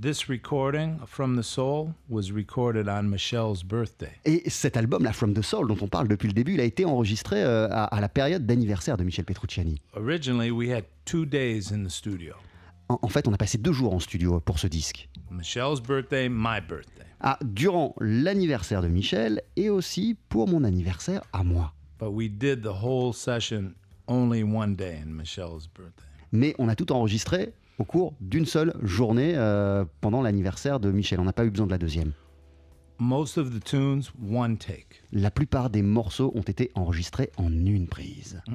This 0.00 0.24
recording 0.28 0.96
from 1.06 1.38
the 1.38 1.42
Soul 1.44 1.90
was 2.10 2.32
recorded 2.34 2.88
on 2.88 3.04
Michelle's 3.04 3.62
birthday. 3.62 4.10
Et 4.24 4.50
cet 4.50 4.76
album, 4.76 5.04
la 5.04 5.12
From 5.12 5.32
the 5.34 5.42
Soul, 5.42 5.68
dont 5.68 5.76
on 5.80 5.86
parle 5.86 6.08
depuis 6.08 6.26
le 6.26 6.32
début, 6.32 6.54
il 6.54 6.60
a 6.60 6.64
été 6.64 6.84
enregistré 6.84 7.40
euh, 7.44 7.68
à, 7.70 7.84
à 7.84 8.00
la 8.00 8.08
période 8.08 8.44
d'anniversaire 8.44 8.96
de 8.96 9.04
Michel 9.04 9.24
Petrucciani. 9.24 9.80
Originally, 9.94 10.50
we 10.50 10.70
had 10.72 10.84
two 11.04 11.24
days 11.24 11.70
in 11.72 11.84
the 11.84 11.90
studio 11.90 12.34
En, 12.92 12.98
en 13.00 13.08
fait, 13.08 13.26
on 13.26 13.32
a 13.32 13.38
passé 13.38 13.56
deux 13.58 13.72
jours 13.72 13.94
en 13.94 13.98
studio 14.00 14.38
pour 14.40 14.58
ce 14.58 14.66
disque. 14.66 15.08
Michelle's 15.30 15.80
birthday, 15.80 16.28
my 16.28 16.60
birthday. 16.60 17.06
Ah, 17.20 17.38
durant 17.42 17.94
l'anniversaire 18.00 18.82
de 18.82 18.88
Michel 18.88 19.42
et 19.56 19.70
aussi 19.70 20.16
pour 20.28 20.46
mon 20.48 20.62
anniversaire 20.62 21.22
à 21.32 21.42
moi. 21.42 21.72
But 21.98 22.10
we 22.10 22.28
did 22.28 22.62
the 22.62 22.82
whole 22.82 23.14
session 23.14 23.74
only 24.08 24.42
one 24.42 24.74
day 24.76 24.98
in 25.02 25.06
Michelle's 25.06 25.68
birthday. 25.68 26.04
Mais 26.32 26.54
on 26.58 26.68
a 26.68 26.74
tout 26.74 26.92
enregistré 26.92 27.54
au 27.78 27.84
cours 27.84 28.14
d'une 28.20 28.44
seule 28.46 28.74
journée 28.82 29.32
euh, 29.36 29.84
pendant 30.00 30.20
l'anniversaire 30.20 30.78
de 30.78 30.90
Michel. 30.90 31.20
On 31.20 31.24
n'a 31.24 31.32
pas 31.32 31.46
eu 31.46 31.50
besoin 31.50 31.66
de 31.66 31.72
la 31.72 31.78
deuxième. 31.78 32.12
Most 32.98 33.38
of 33.38 33.50
the 33.50 33.64
tunes, 33.64 34.02
one 34.30 34.58
take. 34.58 35.02
La 35.12 35.30
plupart 35.30 35.70
des 35.70 35.82
morceaux 35.82 36.30
ont 36.34 36.42
été 36.42 36.70
enregistrés 36.74 37.30
en 37.38 37.50
une 37.50 37.86
prise. 37.86 38.42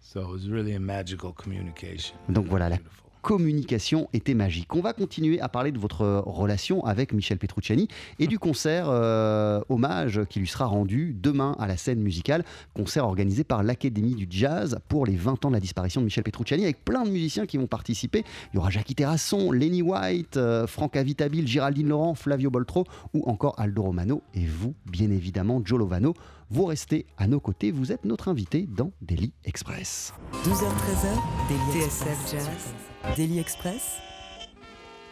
So 0.00 0.22
it 0.22 0.28
was 0.28 0.48
really 0.48 0.74
a 0.74 0.80
magical 0.80 1.34
communication. 1.34 2.16
Donc 2.30 2.46
voilà, 2.46 2.70
la. 2.70 2.78
Communication 3.28 4.08
était 4.14 4.32
magique. 4.32 4.74
On 4.74 4.80
va 4.80 4.94
continuer 4.94 5.38
à 5.38 5.50
parler 5.50 5.70
de 5.70 5.78
votre 5.78 6.22
relation 6.24 6.86
avec 6.86 7.12
Michel 7.12 7.36
Petrucciani 7.36 7.86
et 8.18 8.26
du 8.26 8.38
concert 8.38 8.86
euh, 8.88 9.60
hommage 9.68 10.22
qui 10.30 10.40
lui 10.40 10.46
sera 10.46 10.64
rendu 10.64 11.14
demain 11.14 11.54
à 11.58 11.66
la 11.66 11.76
scène 11.76 12.00
musicale, 12.00 12.42
concert 12.72 13.04
organisé 13.04 13.44
par 13.44 13.62
l'Académie 13.62 14.14
du 14.14 14.26
Jazz 14.30 14.78
pour 14.88 15.04
les 15.04 15.16
20 15.16 15.44
ans 15.44 15.48
de 15.50 15.54
la 15.54 15.60
disparition 15.60 16.00
de 16.00 16.06
Michel 16.06 16.24
Petrucciani 16.24 16.62
avec 16.62 16.82
plein 16.82 17.04
de 17.04 17.10
musiciens 17.10 17.44
qui 17.44 17.58
vont 17.58 17.66
participer. 17.66 18.24
Il 18.54 18.56
y 18.56 18.58
aura 18.60 18.70
Jackie 18.70 18.94
Terrasson, 18.94 19.52
Lenny 19.52 19.82
White, 19.82 20.38
euh, 20.38 20.66
Franck 20.66 20.96
Avitabile, 20.96 21.46
Géraldine 21.46 21.88
Laurent, 21.88 22.14
Flavio 22.14 22.48
Boltro 22.48 22.86
ou 23.12 23.28
encore 23.28 23.60
Aldo 23.60 23.82
Romano 23.82 24.22
et 24.32 24.46
vous, 24.46 24.72
bien 24.86 25.10
évidemment, 25.10 25.60
Joe 25.62 25.80
Lovano. 25.80 26.14
Vous 26.50 26.64
restez 26.64 27.04
à 27.18 27.26
nos 27.26 27.40
côtés, 27.40 27.70
vous 27.70 27.92
êtes 27.92 28.06
notre 28.06 28.28
invité 28.28 28.66
dans 28.66 28.90
Daily 29.02 29.34
Express. 29.44 30.14
12h-13h, 30.44 31.18
Daily 31.48 31.84
TSF 31.84 32.30
Jazz. 32.32 33.16
Daily 33.16 33.38
Express. 33.38 33.98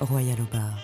Royal 0.01 0.39
au 0.41 0.47
bar. 0.51 0.79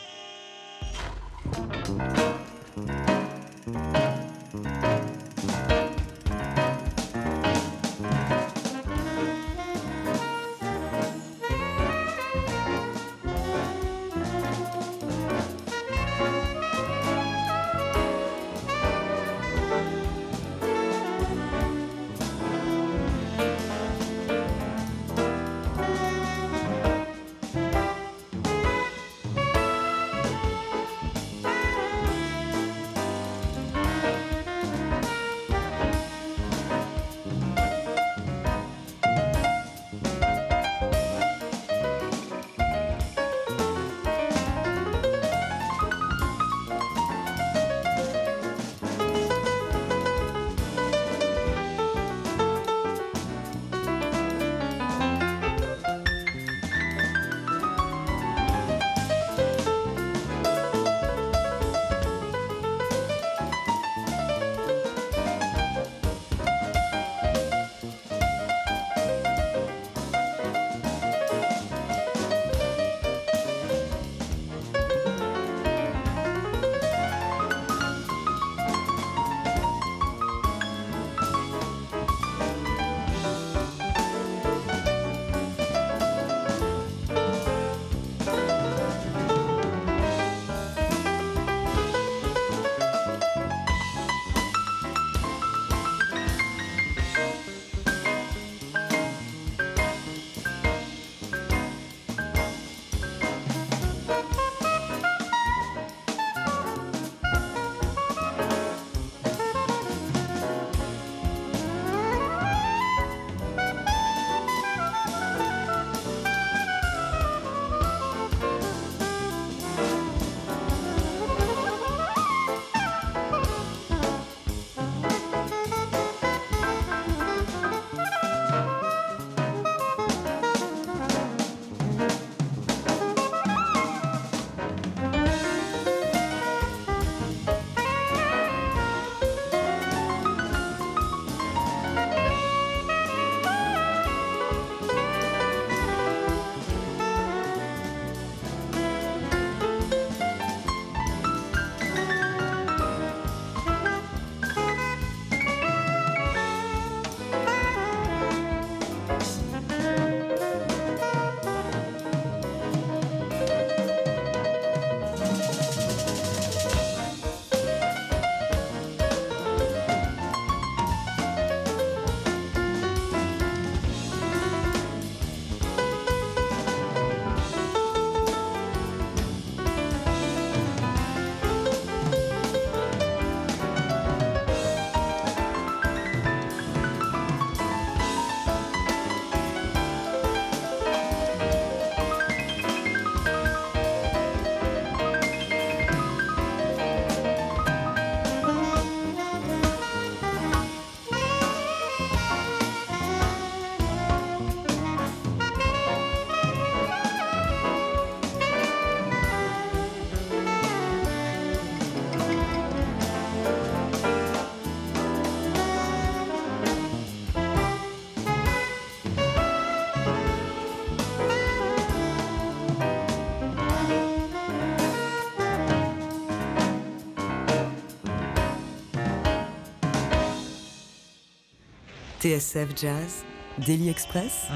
TSF 232.22 232.68
Jazz, 232.80 233.24
Daily 233.66 233.88
Express, 233.88 234.46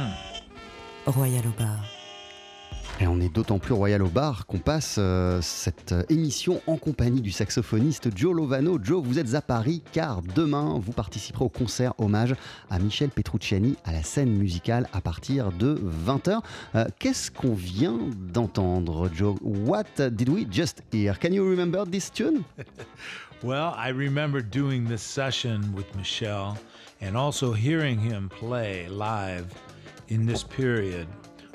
Royal 1.04 1.44
au 1.48 1.60
bar. 1.60 1.84
Et 3.00 3.08
on 3.08 3.18
est 3.18 3.28
d'autant 3.28 3.58
plus 3.58 3.74
royal 3.74 4.04
au 4.04 4.08
bar 4.08 4.46
qu'on 4.46 4.60
passe 4.60 4.98
euh, 5.00 5.40
cette 5.42 5.90
euh, 5.90 6.04
émission 6.08 6.62
en 6.68 6.76
compagnie 6.76 7.20
du 7.20 7.32
saxophoniste 7.32 8.16
Joe 8.16 8.36
Lovano. 8.36 8.78
Joe, 8.80 9.02
vous 9.02 9.18
êtes 9.18 9.34
à 9.34 9.42
Paris 9.42 9.82
car 9.92 10.22
demain 10.22 10.78
vous 10.80 10.92
participerez 10.92 11.44
au 11.44 11.48
concert 11.48 11.92
hommage 11.98 12.36
à 12.70 12.78
Michel 12.78 13.10
Petrucciani 13.10 13.74
à 13.84 13.90
la 13.90 14.04
scène 14.04 14.30
musicale 14.30 14.88
à 14.92 15.00
partir 15.00 15.50
de 15.50 15.74
20h. 16.06 16.42
Euh, 16.76 16.84
Qu'est-ce 17.00 17.32
qu'on 17.32 17.54
vient 17.54 17.98
d'entendre, 18.32 19.10
Joe? 19.12 19.34
What 19.42 20.08
did 20.12 20.28
we 20.28 20.46
just 20.48 20.84
hear? 20.92 21.18
Can 21.18 21.32
you 21.32 21.44
remember 21.44 21.84
this 21.84 22.12
tune? 22.12 22.44
Well, 23.42 23.74
I 23.76 23.90
remember 23.90 24.40
doing 24.40 24.86
this 24.88 25.02
session 25.02 25.60
with 25.76 25.84
Michelle 25.94 26.56
and 27.00 27.16
also 27.16 27.52
hearing 27.52 27.98
him 27.98 28.28
play 28.28 28.88
live 28.88 29.52
in 30.08 30.26
this 30.26 30.42
period 30.42 31.06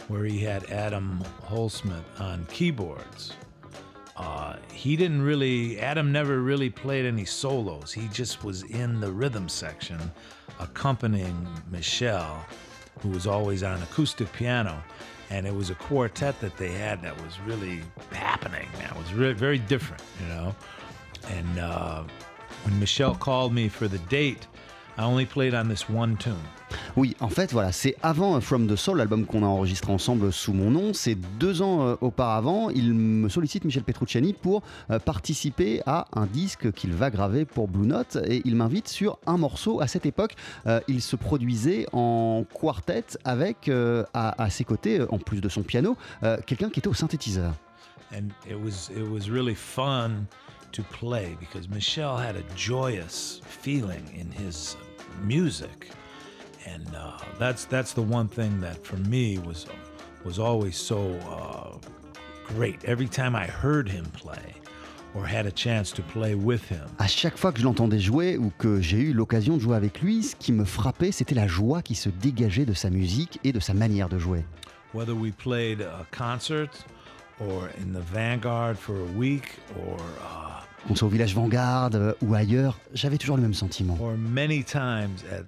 where 0.08 0.25
he 0.25 0.39
had 0.39 0.69
Adam 0.71 1.23
Holsmith 1.45 2.19
on 2.19 2.45
keyboards. 2.45 3.34
Uh, 4.17 4.58
he 4.71 4.95
didn't 4.95 5.21
really, 5.21 5.80
Adam 5.80 6.12
never 6.12 6.41
really 6.41 6.69
played 6.69 7.06
any 7.06 7.25
solos. 7.25 7.91
He 7.91 8.08
just 8.10 8.43
was 8.43 8.63
in 8.63 8.99
the 8.99 9.12
rhythm 9.12 9.47
section 9.47 9.99
accompanying 10.60 11.47
Michelle, 11.71 12.45
who 12.99 13.10
was 13.10 13.25
always 13.25 13.63
on 13.63 13.82
acoustic 13.82 14.32
piano. 14.34 14.84
And 15.30 15.47
it 15.47 15.56
was 15.56 15.69
a 15.69 15.75
quartet 15.75 16.39
that 16.41 16.58
they 16.58 16.71
had 16.71 17.01
that 17.04 17.19
was 17.23 17.39
really 17.39 17.82
happening. 18.12 18.67
That 18.80 18.95
was 18.97 19.10
very 19.10 19.58
different, 19.58 20.04
you 20.21 20.27
know. 20.27 20.56
And 21.30 21.60
uh, 21.60 22.04
when 22.63 22.80
Michelle 22.80 23.15
called 23.15 23.54
me 23.54 23.69
for 23.69 23.88
the 23.88 23.99
date, 23.99 24.45
I 25.02 25.04
only 25.04 25.26
played 25.26 25.56
on 25.56 25.68
this 25.68 25.90
one 25.90 26.16
tune. 26.18 26.36
Oui, 26.96 27.16
en 27.20 27.30
fait, 27.30 27.52
voilà, 27.52 27.72
c'est 27.72 27.96
avant 28.04 28.40
From 28.40 28.68
the 28.68 28.76
Soul, 28.76 29.00
l'album 29.00 29.26
qu'on 29.26 29.44
a 29.44 29.48
enregistré 29.48 29.92
ensemble 29.92 30.32
sous 30.32 30.54
mon 30.54 30.70
nom. 30.70 30.94
C'est 30.94 31.16
deux 31.40 31.64
ans 31.64 31.88
euh, 31.88 31.96
auparavant, 32.02 32.70
il 32.70 32.94
me 32.94 33.28
sollicite 33.28 33.66
Michel 33.66 33.84
Petrucciani 33.84 34.34
pour 34.34 34.62
euh, 34.92 35.00
participer 35.00 35.82
à 35.88 36.06
un 36.14 36.28
disque 36.28 36.72
qu'il 36.74 36.94
va 36.94 37.10
graver 37.10 37.46
pour 37.46 37.68
Blue 37.68 37.88
Note 37.88 38.20
et 38.28 38.42
il 38.46 38.56
m'invite 38.56 38.88
sur 38.88 39.18
un 39.26 39.38
morceau. 39.38 39.82
À 39.82 39.88
cette 39.88 40.06
époque, 40.06 40.36
euh, 40.68 40.80
il 40.88 41.02
se 41.02 41.16
produisait 41.16 41.88
en 41.94 42.46
quartet 42.54 43.04
avec 43.26 43.70
euh, 43.70 44.04
à, 44.14 44.42
à 44.42 44.50
ses 44.52 44.64
côtés, 44.66 45.00
euh, 45.00 45.08
en 45.12 45.18
plus 45.18 45.42
de 45.42 45.50
son 45.50 45.64
piano, 45.64 45.98
euh, 46.24 46.38
quelqu'un 46.46 46.70
qui 46.70 46.80
était 46.80 46.88
au 46.90 46.94
synthétiseur. 46.94 47.54
and 48.14 48.32
it 48.46 48.56
was 48.62 48.90
it 48.96 49.08
was 49.10 49.30
really 49.30 49.56
fun 49.56 50.28
to 50.74 50.84
play 50.84 51.36
because 51.40 51.70
Michel 51.70 52.18
had 52.18 52.36
a 52.36 52.44
joyous 52.56 53.42
feeling 53.46 54.04
in 54.20 54.30
his 54.32 54.76
music, 55.24 55.89
and 56.65 56.86
uh, 56.95 57.17
that's 57.39 57.65
that's 57.65 57.93
the 57.93 58.02
one 58.02 58.28
thing 58.28 58.60
that 58.62 58.84
for 58.86 58.97
me 58.97 59.38
was 59.39 59.65
was 60.26 60.39
always 60.39 60.76
so 60.78 61.13
uh, 61.30 61.78
great. 62.56 62.84
Every 62.86 63.08
time 63.08 63.36
I 63.36 63.45
heard 63.47 63.89
him 63.89 64.06
play 64.13 64.56
or 65.13 65.26
had 65.26 65.45
a 65.45 65.52
chance 65.52 65.91
to 65.93 66.02
play 66.04 66.36
with 66.36 66.63
him, 66.69 66.88
À 67.00 67.08
chaque 67.08 67.38
fois 67.38 67.52
que 67.52 67.60
je 67.60 67.65
l'entendais 67.65 68.00
jouer 68.00 68.38
ou 68.38 68.52
que 68.58 68.80
j'ai 68.82 69.00
eu 69.00 69.13
l'occasion 69.13 69.58
de 69.58 69.62
jouer 69.62 69.76
avec 69.76 70.02
lui, 70.02 70.24
ce 70.24 70.36
qui 70.36 70.52
me 70.54 70.63
frappait, 70.65 71.12
c'était 71.12 71.36
la 71.36 71.47
joie 71.47 71.82
qui 71.82 71.95
se 71.95 72.10
dégageait 72.10 72.65
de 72.65 72.74
sa 72.74 72.89
musique 72.89 73.39
et 73.43 73.52
de 73.52 73.60
sa 73.60 73.74
manière 73.74 74.08
de 74.10 74.17
jouer. 74.19 74.45
whether 74.93 75.15
we 75.15 75.32
played 75.32 75.80
a 75.82 76.06
concert 76.12 76.69
or 77.39 77.69
in 77.82 77.93
the 77.93 78.02
Vanguard 78.13 78.78
for 78.78 79.00
a 79.00 79.12
week 79.17 79.56
or 79.88 79.97
uh, 80.21 80.61
Qu'on 80.88 80.96
soit 80.96 81.08
au 81.08 81.12
village 81.12 81.36
Vanguard 81.36 81.91
euh, 81.94 82.13
ou 82.22 82.34
ailleurs, 82.34 82.80
j'avais 82.94 83.17
toujours 83.17 83.36
le 83.38 83.44
même 83.44 83.54
sentiment. 83.54 83.98
or 84.02 84.17
many 84.17 84.63
times 84.63 85.24
at 85.32 85.44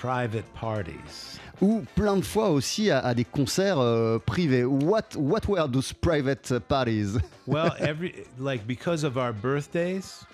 private 0.00 0.44
parties. 0.54 1.38
Ou 1.60 1.82
plein 1.96 2.16
de 2.16 2.22
fois 2.24 2.50
aussi 2.50 2.88
à, 2.90 3.00
à 3.00 3.14
des 3.14 3.24
concerts 3.24 3.80
euh, 3.80 4.18
privés. 4.20 4.64
What, 4.64 5.16
what 5.16 5.40
were 5.48 5.66
those 5.68 5.92
private 5.92 6.58
parties? 6.68 7.18
Well, 7.48 7.74
every 7.80 8.26
like 8.38 8.66
because 8.66 9.02
of 9.04 9.16
our 9.16 9.32
birthdays, 9.32 10.24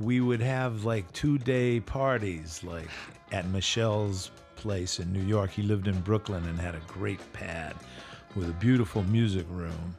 we 0.00 0.20
would 0.20 0.42
have 0.42 0.84
like 0.84 1.10
two 1.12 1.38
day 1.38 1.80
parties 1.80 2.62
like 2.64 2.90
at 3.32 3.46
Michelle's 3.46 4.30
place 4.56 4.98
in 4.98 5.10
New 5.12 5.22
York. 5.22 5.50
He 5.52 5.62
lived 5.62 5.86
in 5.88 5.98
Brooklyn 6.00 6.44
and 6.46 6.58
had 6.60 6.74
a 6.74 6.80
great 6.88 7.20
pad 7.32 7.74
with 8.34 8.50
a 8.50 8.54
beautiful 8.54 9.04
music 9.04 9.46
room. 9.50 9.96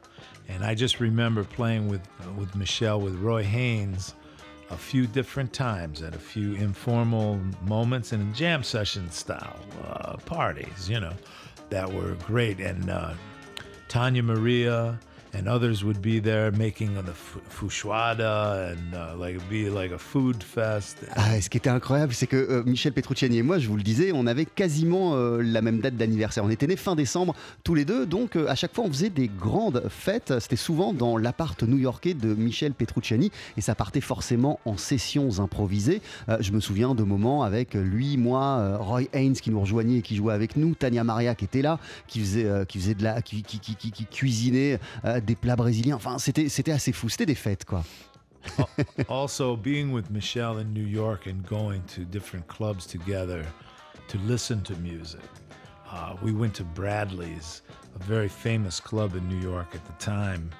And 0.54 0.64
I 0.64 0.74
just 0.74 1.00
remember 1.00 1.44
playing 1.44 1.88
with 1.88 2.06
with 2.36 2.54
Michelle 2.54 3.00
with 3.00 3.14
Roy 3.16 3.42
Haynes 3.42 4.14
a 4.70 4.76
few 4.76 5.06
different 5.06 5.52
times 5.52 6.02
at 6.02 6.14
a 6.14 6.18
few 6.18 6.54
informal 6.54 7.38
moments 7.62 8.12
and 8.12 8.34
jam 8.34 8.62
session 8.62 9.10
style 9.10 9.60
uh, 9.84 10.16
parties, 10.24 10.88
you 10.88 10.98
know, 10.98 11.12
that 11.68 11.92
were 11.92 12.14
great. 12.26 12.58
And 12.58 12.88
uh, 12.88 13.14
Tanya 13.88 14.22
Maria 14.22 14.98
and 15.34 15.46
others 15.48 15.82
would 15.82 16.00
be 16.00 16.20
there 16.22 16.50
making 16.52 16.90
the 16.94 17.10
f- 17.10 17.38
fouchouada 17.48 18.72
and 18.72 18.94
uh, 18.94 19.16
like 19.18 19.38
be 19.48 19.68
like 19.70 19.92
a 19.92 19.98
food 19.98 20.42
fest. 20.42 20.98
Ah, 21.16 21.40
Ce 21.40 21.48
qui 21.48 21.56
était 21.58 21.70
incroyable, 21.70 22.12
c'est 22.12 22.26
que 22.26 22.36
euh, 22.36 22.62
Michel 22.64 22.92
Petrucciani 22.92 23.38
et 23.38 23.42
moi, 23.42 23.58
je 23.58 23.68
vous 23.68 23.76
le 23.76 23.82
disais, 23.82 24.12
on 24.14 24.26
avait 24.26 24.44
quasiment 24.44 25.14
euh, 25.14 25.40
la 25.42 25.62
même 25.62 25.80
date 25.80 25.96
d'anniversaire. 25.96 26.44
On 26.44 26.50
était 26.50 26.66
nés 26.66 26.76
fin 26.76 26.94
décembre 26.94 27.34
tous 27.64 27.74
les 27.74 27.84
deux, 27.84 28.06
donc 28.06 28.36
euh, 28.36 28.46
à 28.48 28.54
chaque 28.54 28.74
fois 28.74 28.84
on 28.84 28.88
faisait 28.88 29.10
des 29.10 29.28
grandes 29.28 29.84
fêtes. 29.88 30.34
C'était 30.40 30.56
souvent 30.56 30.92
dans 30.92 31.16
l'appart 31.16 31.62
new-yorkais 31.62 32.14
de 32.14 32.34
Michel 32.34 32.72
Petrucciani 32.74 33.30
et 33.56 33.60
ça 33.60 33.74
partait 33.74 34.00
forcément 34.00 34.60
en 34.64 34.76
sessions 34.76 35.40
improvisées. 35.40 36.02
Euh, 36.28 36.36
je 36.40 36.52
me 36.52 36.60
souviens 36.60 36.94
de 36.94 37.02
moments 37.02 37.42
avec 37.42 37.74
lui, 37.74 38.16
moi, 38.16 38.58
euh, 38.60 38.76
Roy 38.78 39.02
Haynes 39.12 39.34
qui 39.34 39.50
nous 39.50 39.60
rejoignait 39.60 39.98
et 39.98 40.02
qui 40.02 40.16
jouait 40.16 40.34
avec 40.34 40.56
nous, 40.56 40.74
Tania 40.74 41.04
Maria 41.04 41.34
qui 41.34 41.44
était 41.46 41.62
là, 41.62 41.78
qui 42.06 42.20
faisait, 42.20 42.44
euh, 42.44 42.64
qui 42.64 42.78
faisait 42.78 42.94
de 42.94 43.02
la, 43.02 43.22
qui, 43.22 43.42
qui, 43.42 43.58
qui, 43.58 43.74
qui- 43.76 44.06
cuisinait 44.12 44.78
des 45.22 45.36
plats 45.36 45.56
brésiliens. 45.56 45.96
Enfin, 45.96 46.18
c'était, 46.18 46.48
c'était 46.48 46.72
assez 46.72 46.92
fou. 46.92 47.08
C'était 47.08 47.26
des 47.26 47.34
fêtes, 47.34 47.64
quoi. 47.64 47.84
also, 49.08 49.56
being 49.56 49.92
with 49.92 50.10
Michelle 50.10 50.58
in 50.58 50.72
New 50.72 50.86
York 50.86 51.26
and 51.26 51.46
going 51.48 51.80
to 51.94 52.04
different 52.04 52.46
clubs 52.48 52.86
together 52.86 53.44
to 54.08 54.18
listen 54.26 54.60
to 54.62 54.74
music. 54.76 55.20
Uh, 55.90 56.16
we 56.22 56.32
went 56.32 56.54
to 56.54 56.64
Bradley's, 56.64 57.62
a 57.94 58.04
very 58.04 58.28
famous 58.28 58.80
club 58.80 59.14
in 59.14 59.28
New 59.28 59.40
York 59.40 59.74
at 59.74 59.84
the 59.84 60.04
time 60.04 60.50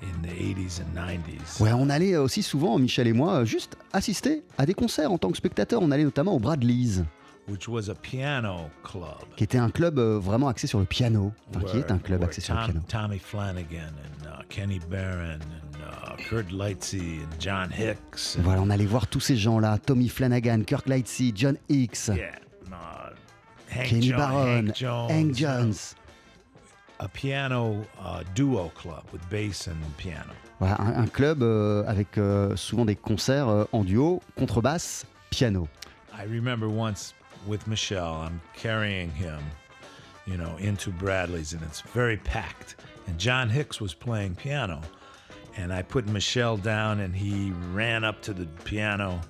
in 0.00 0.22
the 0.22 0.28
80s 0.28 0.80
and 0.80 0.94
90s. 0.94 1.60
Ouais, 1.60 1.72
on 1.72 1.90
allait 1.90 2.16
aussi 2.16 2.42
souvent, 2.42 2.78
Michel 2.78 3.08
et 3.08 3.12
moi, 3.12 3.44
juste 3.44 3.76
assister 3.92 4.44
à 4.56 4.64
des 4.64 4.74
concerts 4.74 5.10
en 5.10 5.18
tant 5.18 5.30
que 5.30 5.36
spectateur. 5.36 5.82
On 5.82 5.90
allait 5.90 6.04
notamment 6.04 6.34
au 6.34 6.38
Bradley's, 6.38 7.02
which 7.48 7.68
was 7.68 7.88
a 7.88 7.94
piano 7.94 8.70
club. 8.82 9.24
qui 9.36 9.44
était 9.44 9.58
un 9.58 9.70
club 9.70 9.98
euh, 9.98 10.18
vraiment 10.18 10.48
axé 10.48 10.66
sur 10.66 10.78
le 10.78 10.84
piano. 10.84 11.32
Enfin, 11.50 11.64
qui 11.66 11.78
est 11.78 11.90
un 11.90 11.98
club 11.98 12.22
axé 12.24 12.40
sur 12.40 12.54
le 12.54 12.60
Tom- 12.60 12.70
piano. 12.72 12.86
Tommy 13.08 13.18
Flanagan 13.18 13.88
and 13.88 14.26
uh, 14.26 14.44
Kenny 14.48 14.78
Barron 14.90 15.38
and 15.40 15.78
uh, 15.80 16.16
Kurt 16.28 16.50
Lightsey 16.52 17.20
and 17.22 17.40
John 17.40 17.70
Hicks. 17.70 18.36
and- 18.36 18.42
Voilà, 18.42 18.60
on 18.62 18.70
allait 18.70 18.86
voir 18.86 19.06
tous 19.06 19.20
ces 19.20 19.36
gens-là 19.36 19.78
Tommy 19.78 20.08
Flanagan, 20.08 20.62
Kirk 20.64 20.86
Lightsey, 20.88 21.32
John 21.34 21.56
Hicks, 21.68 22.08
Yeah, 22.08 22.30
uh, 22.70 23.10
Hank 23.70 23.86
Kenny 23.88 24.08
Jo- 24.10 24.16
Barron, 24.16 24.66
Hank 24.68 24.74
Jones, 24.76 25.08
Hank 25.10 25.98
a 27.00 27.08
piano 27.08 27.84
uh, 28.00 28.22
duo 28.34 28.70
club 28.74 29.04
with 29.12 29.22
bass 29.30 29.68
and 29.68 29.76
piano. 29.96 30.32
Voilà, 30.58 30.80
un, 30.80 31.02
un 31.04 31.06
club 31.06 31.42
euh, 31.44 31.84
avec 31.86 32.18
euh, 32.18 32.56
souvent 32.56 32.84
des 32.84 32.96
concerts 32.96 33.48
euh, 33.48 33.64
en 33.72 33.84
duo, 33.84 34.20
contrebasse, 34.36 35.06
piano. 35.30 35.68
I 36.12 36.24
remember 36.28 36.66
once 36.68 37.14
with 37.48 37.66
Michelle, 37.66 38.14
I'm 38.14 38.40
carrying 38.54 39.10
him, 39.10 39.42
you 40.26 40.36
know, 40.36 40.56
into 40.58 40.90
Bradley's, 40.90 41.54
and 41.54 41.62
it's 41.62 41.80
very 41.80 42.18
packed. 42.18 42.76
And 43.06 43.18
John 43.18 43.48
Hicks 43.48 43.80
was 43.80 43.94
playing 43.94 44.34
piano, 44.34 44.82
and 45.56 45.72
I 45.72 45.82
put 45.82 46.06
Michelle 46.06 46.58
down, 46.58 47.00
and 47.00 47.16
he 47.16 47.52
ran 47.72 48.04
up 48.04 48.20
to 48.22 48.34
the 48.34 48.46
piano, 48.64 49.20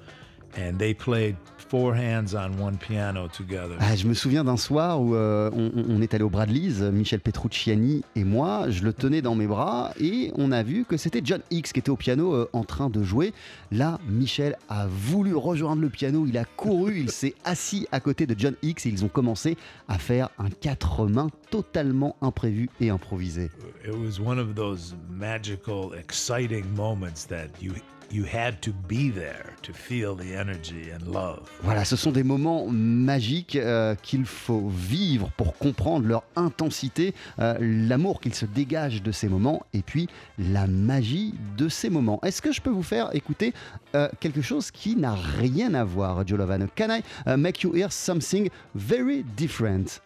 and 0.56 0.78
they 0.78 0.92
played 0.92 1.36
four 1.68 1.94
hands 1.94 2.34
on 2.34 2.58
one 2.58 2.76
piano 2.78 3.28
together. 3.28 3.76
Ah, 3.80 3.94
je 3.94 4.06
me 4.06 4.14
souviens 4.14 4.44
d'un 4.44 4.56
soir 4.56 5.00
où 5.00 5.14
euh, 5.14 5.50
on, 5.52 6.00
est 6.00 6.14
allé 6.14 6.24
au 6.24 6.30
Bradley's, 6.30 6.80
Michel 6.80 7.20
Petrucciani 7.20 8.02
et 8.16 8.24
moi, 8.24 8.70
je 8.70 8.82
le 8.82 8.92
tenais 8.92 9.20
dans 9.20 9.34
mes 9.34 9.46
bras 9.46 9.92
et 10.00 10.32
on 10.36 10.50
a 10.50 10.62
vu 10.62 10.84
que 10.84 10.96
c'était 10.96 11.20
John 11.22 11.42
Hicks 11.50 11.72
qui 11.72 11.80
était 11.80 11.90
au 11.90 11.96
piano 11.96 12.34
euh, 12.34 12.48
en 12.52 12.64
train 12.64 12.88
de 12.88 13.02
jouer. 13.02 13.34
Là, 13.70 13.98
Michel 14.08 14.56
a 14.68 14.86
voulu 14.86 15.34
rejoindre 15.34 15.82
le 15.82 15.90
piano, 15.90 16.24
il 16.26 16.38
a 16.38 16.44
couru, 16.44 17.00
il 17.00 17.10
s'est 17.10 17.34
assis 17.44 17.86
à 17.92 18.00
côté 18.00 18.26
de 18.26 18.34
John 18.38 18.54
Hicks 18.62 18.86
et 18.86 18.88
ils 18.88 19.04
ont 19.04 19.08
commencé 19.08 19.56
à 19.88 19.98
faire 19.98 20.30
un 20.38 20.48
quatre 20.48 21.06
mains 21.06 21.28
totalement 21.50 22.16
imprévu 22.22 22.70
et 22.80 22.90
improvisé. 22.90 23.50
It 23.84 23.94
was 23.94 24.20
one 24.20 24.38
of 24.38 24.54
those 24.54 24.94
magical, 25.10 25.92
exciting 25.94 26.64
moments 26.74 27.26
that 27.28 27.48
you 27.60 27.72
you 28.10 28.24
had 28.24 28.60
to 28.60 28.72
be 28.88 29.10
there 29.10 29.54
to 29.62 29.72
feel 29.72 30.14
the 30.14 30.34
energy 30.34 30.90
and 30.92 31.06
love. 31.06 31.48
Voilà, 31.62 31.84
ce 31.84 31.96
sont 31.96 32.12
des 32.12 32.22
moments 32.22 32.66
magiques 32.68 33.56
euh, 33.56 33.94
qu'il 34.02 34.24
faut 34.24 34.68
vivre 34.68 35.30
pour 35.36 35.56
comprendre 35.56 36.06
leur 36.06 36.24
intensité, 36.36 37.14
euh, 37.38 37.56
l'amour 37.60 38.20
qu'il 38.20 38.34
se 38.34 38.46
dégage 38.46 39.02
de 39.02 39.12
ces 39.12 39.28
moments 39.28 39.62
et 39.74 39.82
puis 39.82 40.08
la 40.38 40.66
magie 40.66 41.34
de 41.56 41.68
ces 41.68 41.90
moments. 41.90 42.20
Est-ce 42.24 42.42
que 42.42 42.52
je 42.52 42.60
peux 42.60 42.70
vous 42.70 42.82
faire 42.82 43.14
écouter 43.14 43.52
euh, 43.94 44.08
quelque 44.20 44.42
chose 44.42 44.70
qui 44.70 44.96
n'a 44.96 45.14
rien 45.14 45.74
à 45.74 45.84
voir, 45.84 46.24
Lovano 46.24 46.66
Can 46.76 46.88
I 46.90 47.02
uh, 47.26 47.36
make 47.36 47.62
you 47.62 47.74
hear 47.74 47.90
something 47.90 48.48
very 48.74 49.24
different? 49.36 50.00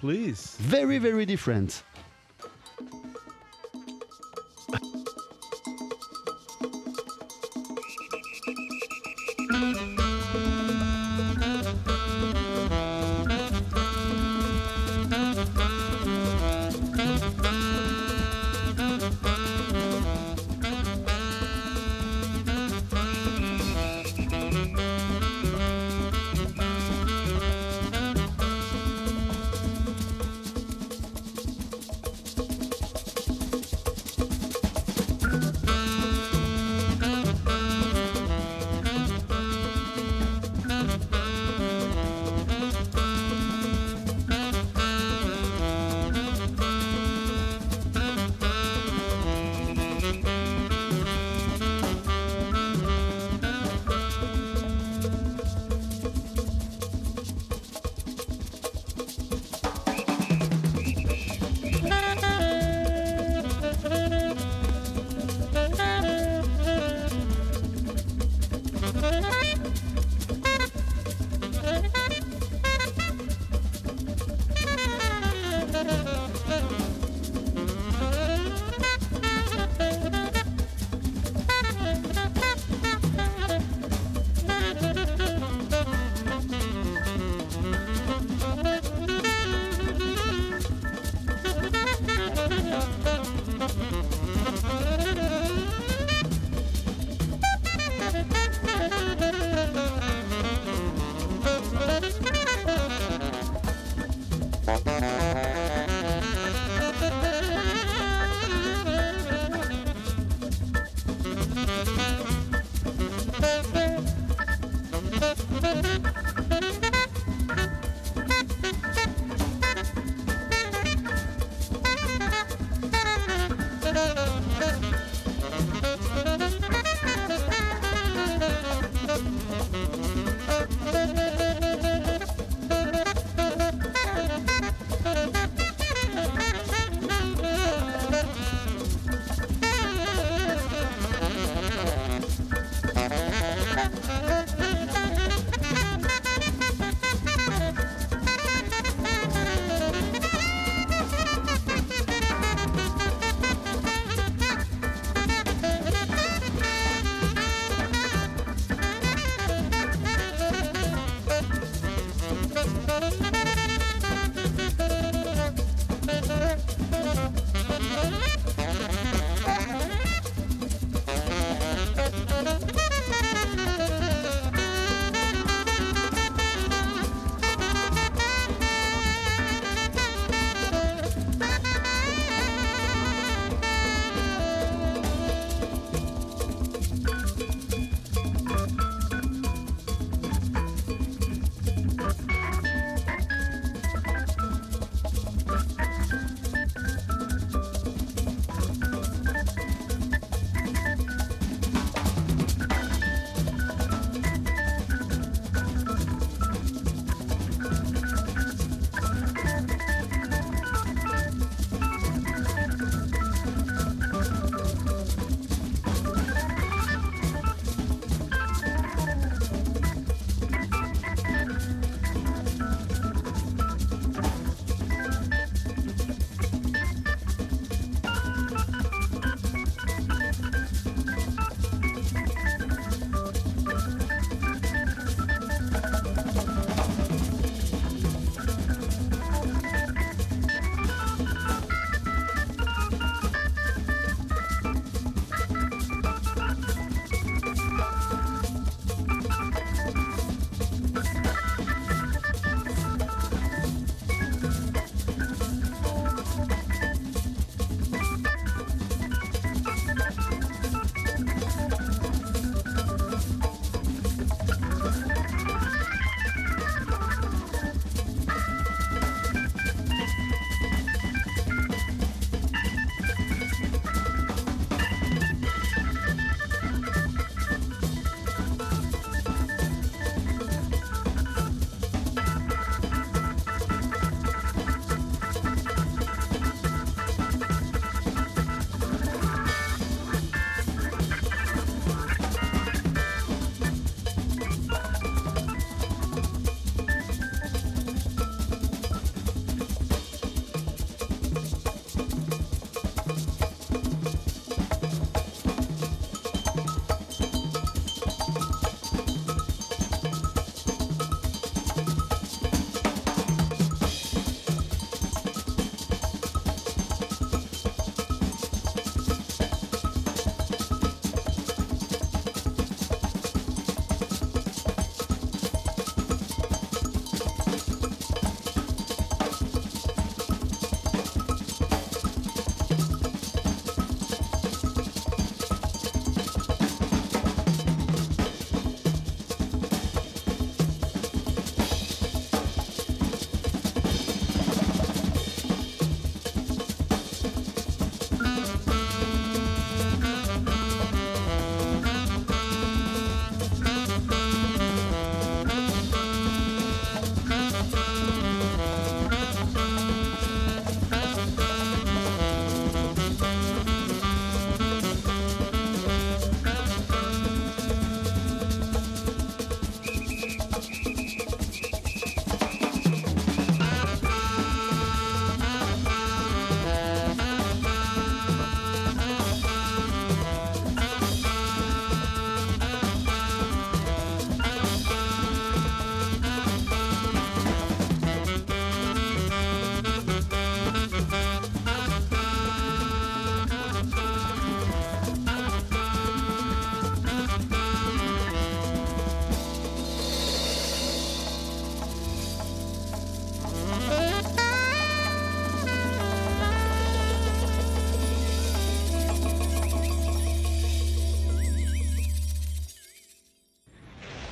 Please. 0.00 0.56
Very, 0.60 0.98
very 0.98 1.24
different. 1.24 1.82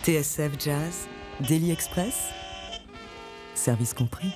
TSF 0.05 0.61
Jazz, 0.63 1.09
Daily 1.49 1.71
Express, 1.71 2.29
service 3.55 3.95
compris. 3.95 4.29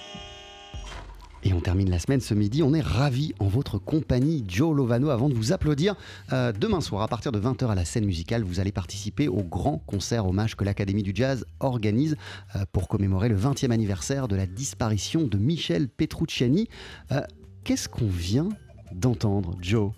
Et 1.45 1.53
on 1.53 1.61
termine 1.61 1.91
la 1.91 1.99
semaine 1.99 2.23
ce 2.23 2.33
midi. 2.33 2.63
On 2.63 2.73
est 2.73 2.81
ravis 2.81 3.35
en 3.39 3.49
votre 3.49 3.77
compagnie, 3.77 4.47
Joe 4.49 4.75
Lovano. 4.75 5.11
Avant 5.11 5.29
de 5.29 5.35
vous 5.35 5.53
applaudir, 5.53 5.95
euh, 6.33 6.53
demain 6.59 6.81
soir, 6.81 7.03
à 7.03 7.09
partir 7.09 7.33
de 7.33 7.39
20h 7.39 7.69
à 7.69 7.75
la 7.75 7.85
scène 7.85 8.07
musicale, 8.07 8.45
vous 8.45 8.61
allez 8.61 8.73
participer 8.73 9.29
au 9.29 9.43
grand 9.43 9.83
concert 9.87 10.27
hommage 10.27 10.57
que 10.57 10.65
l'Académie 10.65 11.03
du 11.03 11.13
Jazz 11.15 11.45
organise 11.61 12.17
euh, 12.57 12.65
pour 12.73 12.89
commémorer 12.89 13.29
le 13.29 13.37
20e 13.37 13.71
anniversaire 13.71 14.27
de 14.27 14.37
la 14.37 14.47
disparition 14.47 15.27
de 15.27 15.37
Michel 15.37 15.91
Petrucciani. 15.91 16.71
Euh, 17.13 17.21
Qu'est-ce 17.65 17.91
qu'on 17.91 18.09
vient 18.09 18.49
d'entendre, 18.95 19.55
Joe? 19.61 19.93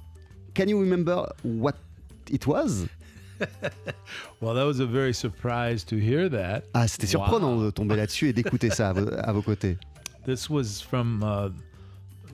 Can 0.53 0.67
you 0.67 0.81
remember 0.81 1.33
what 1.45 1.75
it 2.29 2.45
was? 2.49 2.87
Well, 4.41 4.55
that 4.55 4.67
was 4.67 4.81
a 4.81 4.87
very 4.87 5.13
surprise 5.15 5.85
to 5.87 5.97
hear 5.97 6.29
that. 6.31 6.63
Ah, 6.75 6.89
c'était 6.89 7.07
surprenant 7.07 7.57
de 7.57 7.71
tomber 7.71 7.97
là-dessus 7.97 8.29
et 8.29 8.33
d'écouter 8.33 8.71
ça 8.71 8.91
à 8.91 8.93
vos, 8.93 9.09
à 9.13 9.33
vos 9.33 9.43
côtés. 9.43 9.77
This 10.27 10.49
was 10.51 10.81
from 10.81 11.23
uh, 11.23 11.51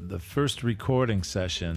the 0.08 0.18
first 0.18 0.62
recording 0.62 1.22
session 1.22 1.74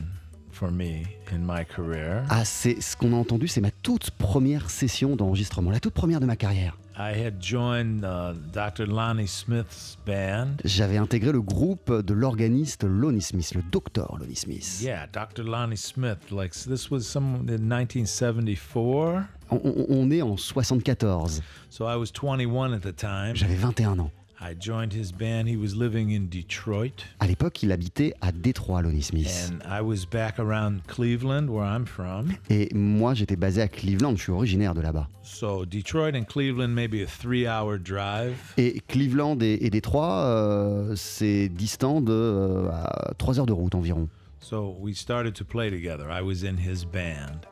for 0.52 0.72
me 0.72 1.04
in 1.32 1.40
my 1.40 1.66
career. 1.66 2.24
Ah, 2.30 2.46
c'est 2.46 2.82
ce 2.82 2.96
qu'on 2.96 3.14
a 3.14 3.16
entendu, 3.16 3.48
c'est 3.48 3.62
ma 3.62 3.72
toute 3.72 4.12
première 4.12 4.70
session 4.70 5.16
d'enregistrement, 5.16 5.72
la 5.72 5.80
toute 5.80 5.94
première 5.94 6.20
de 6.20 6.26
ma 6.26 6.36
carrière. 6.36 6.78
I 7.02 7.14
had 7.14 7.40
joined 7.40 8.04
uh, 8.04 8.34
Dr. 8.52 8.86
Lonnie 8.86 9.26
Smith's 9.26 9.96
band. 10.06 10.58
J'avais 10.66 10.98
intégré 10.98 11.32
le 11.32 11.42
groupe 11.42 11.90
de 12.06 12.14
l'organiste 12.14 12.84
Lonnie 12.84 13.22
Smith, 13.22 13.54
le 13.56 13.62
docteur 13.72 14.18
Lonnie 14.20 14.36
Smith. 14.36 14.82
Yeah, 14.82 15.08
Dr. 15.08 15.44
Lonnie 15.44 15.78
Smith. 15.78 16.18
Like 16.30 16.54
this 16.54 16.92
was 16.92 17.04
some 17.04 17.46
in 17.48 17.70
1974. 17.70 19.30
On, 19.52 19.56
on- 19.64 19.86
on 19.90 20.12
est 20.12 20.22
en 20.22 20.36
74. 20.36 21.42
So 21.70 21.86
I 21.86 21.96
was 21.96 22.12
21 22.12 22.74
at 22.74 22.82
the 22.82 22.92
time. 22.94 23.34
J'avais 23.34 23.56
21 23.56 23.98
ans. 24.00 24.12
I 24.42 24.54
joined 24.58 24.94
his 24.94 25.12
band. 25.12 25.48
He 25.50 25.58
was 25.58 25.76
living 25.76 26.12
in 26.16 26.30
Detroit, 26.30 27.04
À 27.20 27.28
l'époque, 27.28 27.62
il 27.62 27.74
habitait 27.74 28.14
à 28.22 28.32
Détroit, 28.32 28.82
Lonnie 28.82 29.04
Smith. 29.04 29.52
and 29.52 29.60
I 29.70 29.82
was 29.82 30.06
back 30.10 30.40
around 30.40 30.80
Cleveland, 30.88 31.50
where 31.50 31.66
I'm 31.66 31.86
from. 31.86 32.30
Et 32.50 32.70
moi, 32.74 33.14
j'étais 33.14 33.36
basé 33.36 33.62
à 33.62 33.68
Cleveland, 33.68 34.16
je 34.16 34.22
suis 34.24 34.32
originaire 34.32 34.74
de 34.74 34.80
là-bas. 34.82 35.10
So 35.24 35.66
Detroit 35.66 36.16
and 36.16 36.24
Cleveland, 36.24 36.70
maybe 36.70 37.02
a 37.04 37.06
three-hour 37.06 37.78
drive. 37.80 38.38
Et 38.58 38.80
Cleveland 38.88 39.38
et, 39.42 39.58
et 39.66 39.70
Détroit, 39.70 40.24
euh, 40.24 40.96
c'est 40.96 41.50
distant 41.50 42.00
de 42.00 42.14
euh, 42.14 42.70
à 42.72 43.14
3 43.18 43.40
heures 43.40 43.46
de 43.46 43.52
route 43.54 43.76
environ. 43.76 44.08
So 44.40 44.74
we 44.80 44.96
started 44.96 45.34
to 45.36 45.44
play 45.44 45.70
together. 45.70 46.10
I 46.10 46.22
was 46.22 46.46
in 46.46 46.56
his 46.58 46.86
band. 46.86 47.46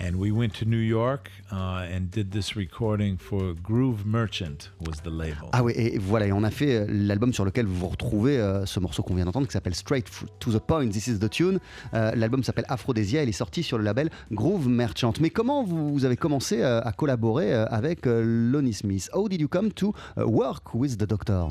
And 0.00 0.14
we 0.14 0.30
went 0.30 0.52
to 0.60 0.64
New 0.64 0.78
York 0.78 1.28
uh, 1.50 1.84
and 1.92 2.02
did 2.12 2.30
this 2.30 2.54
recording 2.54 3.18
for 3.18 3.52
Groove 3.60 4.06
Merchant 4.06 4.70
was 4.78 5.00
the 5.02 5.10
label. 5.10 5.48
Ah 5.52 5.64
ouais, 5.64 5.74
et 5.76 5.98
voilà, 5.98 6.28
et 6.28 6.32
on 6.32 6.44
a 6.44 6.52
fait 6.52 6.76
euh, 6.76 6.86
l'album 6.88 7.32
sur 7.32 7.44
lequel 7.44 7.66
vous 7.66 7.88
retrouvez 7.88 8.38
euh, 8.38 8.64
ce 8.64 8.78
morceau 8.78 9.02
qu'on 9.02 9.16
vient 9.16 9.24
d'entendre 9.24 9.48
qui 9.48 9.52
s'appelle 9.54 9.74
Straight 9.74 10.08
to 10.38 10.52
the 10.52 10.60
Point, 10.60 10.90
This 10.90 11.08
is 11.08 11.18
the 11.18 11.28
Tune. 11.28 11.58
Euh, 11.94 12.12
l'album 12.14 12.44
s'appelle 12.44 12.66
Aphrodisia, 12.68 13.24
il 13.24 13.28
est 13.28 13.32
sorti 13.32 13.64
sur 13.64 13.76
le 13.76 13.82
label 13.82 14.08
Groove 14.30 14.68
Merchant. 14.68 15.14
Mais 15.20 15.30
comment 15.30 15.64
vous, 15.64 15.92
vous 15.92 16.04
avez 16.04 16.16
commencé 16.16 16.62
euh, 16.62 16.80
à 16.82 16.92
collaborer 16.92 17.52
avec 17.52 18.06
Lonnie 18.06 18.74
Smith? 18.74 19.10
How 19.12 19.28
did 19.28 19.40
you 19.40 19.48
come 19.48 19.72
to 19.72 19.92
work 20.16 20.74
with 20.74 20.96
the 20.98 21.06
Doctor? 21.06 21.48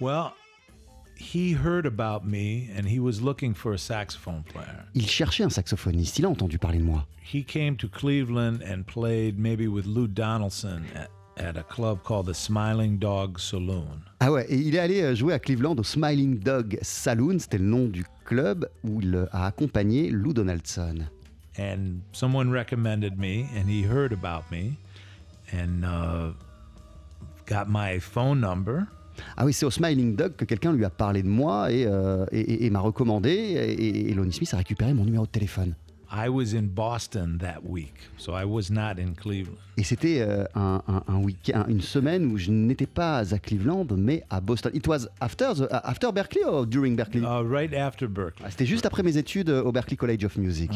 Well, 0.00 0.32
Il 4.94 5.06
cherchait 5.06 5.44
un 5.44 5.50
saxophoniste, 5.50 6.18
il 6.18 6.24
a 6.24 6.28
entendu 6.28 6.58
parler 6.58 6.78
de 6.78 6.84
moi. 6.84 7.06
He 7.32 7.44
came 7.44 7.76
to 7.76 7.88
Cleveland 7.88 8.58
and 8.62 8.82
played 8.86 9.38
maybe 9.38 9.66
with 9.66 9.86
Lou 9.86 10.06
Donaldson 10.06 10.82
at, 10.94 11.08
at 11.36 11.56
a 11.56 11.62
club 11.62 12.00
called 12.02 12.26
the 12.26 12.34
Smiling 12.34 12.98
Dog 12.98 13.38
Saloon. 13.38 14.00
Ah 14.20 14.30
ouais, 14.30 14.46
et 14.48 14.56
il 14.56 14.74
est 14.74 14.78
allé 14.78 15.02
euh, 15.02 15.14
jouer 15.14 15.32
à 15.32 15.38
Cleveland 15.38 15.76
au 15.78 15.82
Smiling 15.82 16.38
Dog 16.38 16.78
Saloon, 16.82 17.38
c'était 17.38 17.58
le 17.58 17.64
nom 17.64 17.88
du 17.88 18.04
club 18.24 18.68
où 18.82 19.00
il 19.00 19.14
euh, 19.14 19.26
a 19.32 19.46
accompagné 19.46 20.10
Lou 20.10 20.32
Donaldson. 20.32 21.06
and 21.56 22.02
someone 22.12 22.50
recommended 22.50 23.18
me 23.18 23.48
and 23.54 23.68
he 23.68 23.82
heard 23.82 24.12
about 24.12 24.50
me 24.50 24.76
and 25.52 25.84
uh, 25.84 26.32
got 27.46 27.68
my 27.68 27.98
phone 28.00 28.40
number 28.40 28.88
Ah 29.36 29.44
oui, 29.44 29.52
c'est 29.52 29.66
au 29.66 29.70
Smiling 29.70 30.16
Dog 30.16 30.36
que 30.36 30.44
quelqu'un 30.44 30.72
lui 30.72 30.84
a 30.84 30.90
parlé 30.90 31.22
de 31.22 31.28
moi 31.28 31.70
et, 31.72 31.84
euh, 31.86 32.24
et- 32.32 32.40
et- 32.40 32.66
et 32.66 32.70
m'a 32.70 32.80
recommandé. 32.80 33.30
Et, 33.30 34.10
et 34.10 34.14
Lonnie 34.14 34.32
Smith 34.32 34.52
a 34.54 34.58
récupéré 34.58 34.94
mon 34.94 35.04
numéro 35.04 35.24
de 35.24 35.30
téléphone. 35.30 35.74
i 36.16 36.28
was 36.28 36.54
in 36.54 36.68
boston 36.72 37.38
that 37.40 37.60
week 37.64 37.94
so 38.18 38.34
i 38.36 38.44
was 38.44 38.70
not 38.70 39.00
in 39.00 39.14
cleveland 39.16 39.56
Et 39.76 39.82
c'était 39.82 40.20
euh, 40.20 40.44
un, 40.54 40.80
un- 40.86 41.02
un 41.08 41.16
week-end, 41.16 41.64
une 41.68 41.80
semaine 41.80 42.26
où 42.26 42.38
je 42.38 42.52
n'étais 42.52 42.86
pas 42.86 43.34
à 43.34 43.38
Cleveland, 43.40 43.86
mais 43.96 44.22
à 44.30 44.40
Boston. 44.40 44.70
It 44.74 44.86
was 44.86 45.08
after, 45.20 45.46
the- 45.56 45.62
uh, 45.72 45.80
after 45.82 46.12
Berkeley 46.12 46.44
or 46.44 46.66
during 46.66 46.94
Berkeley? 46.94 47.24
Uh, 47.24 47.42
right 47.44 47.74
after 47.74 48.06
berkeley 48.06 48.44
Ah, 48.46 48.50
C'était 48.52 48.66
juste 48.66 48.86
après 48.86 49.02
mes 49.02 49.16
études 49.16 49.50
au 49.50 49.72
Berkeley 49.72 49.96
College 49.96 50.24
of 50.24 50.36
Music. 50.36 50.70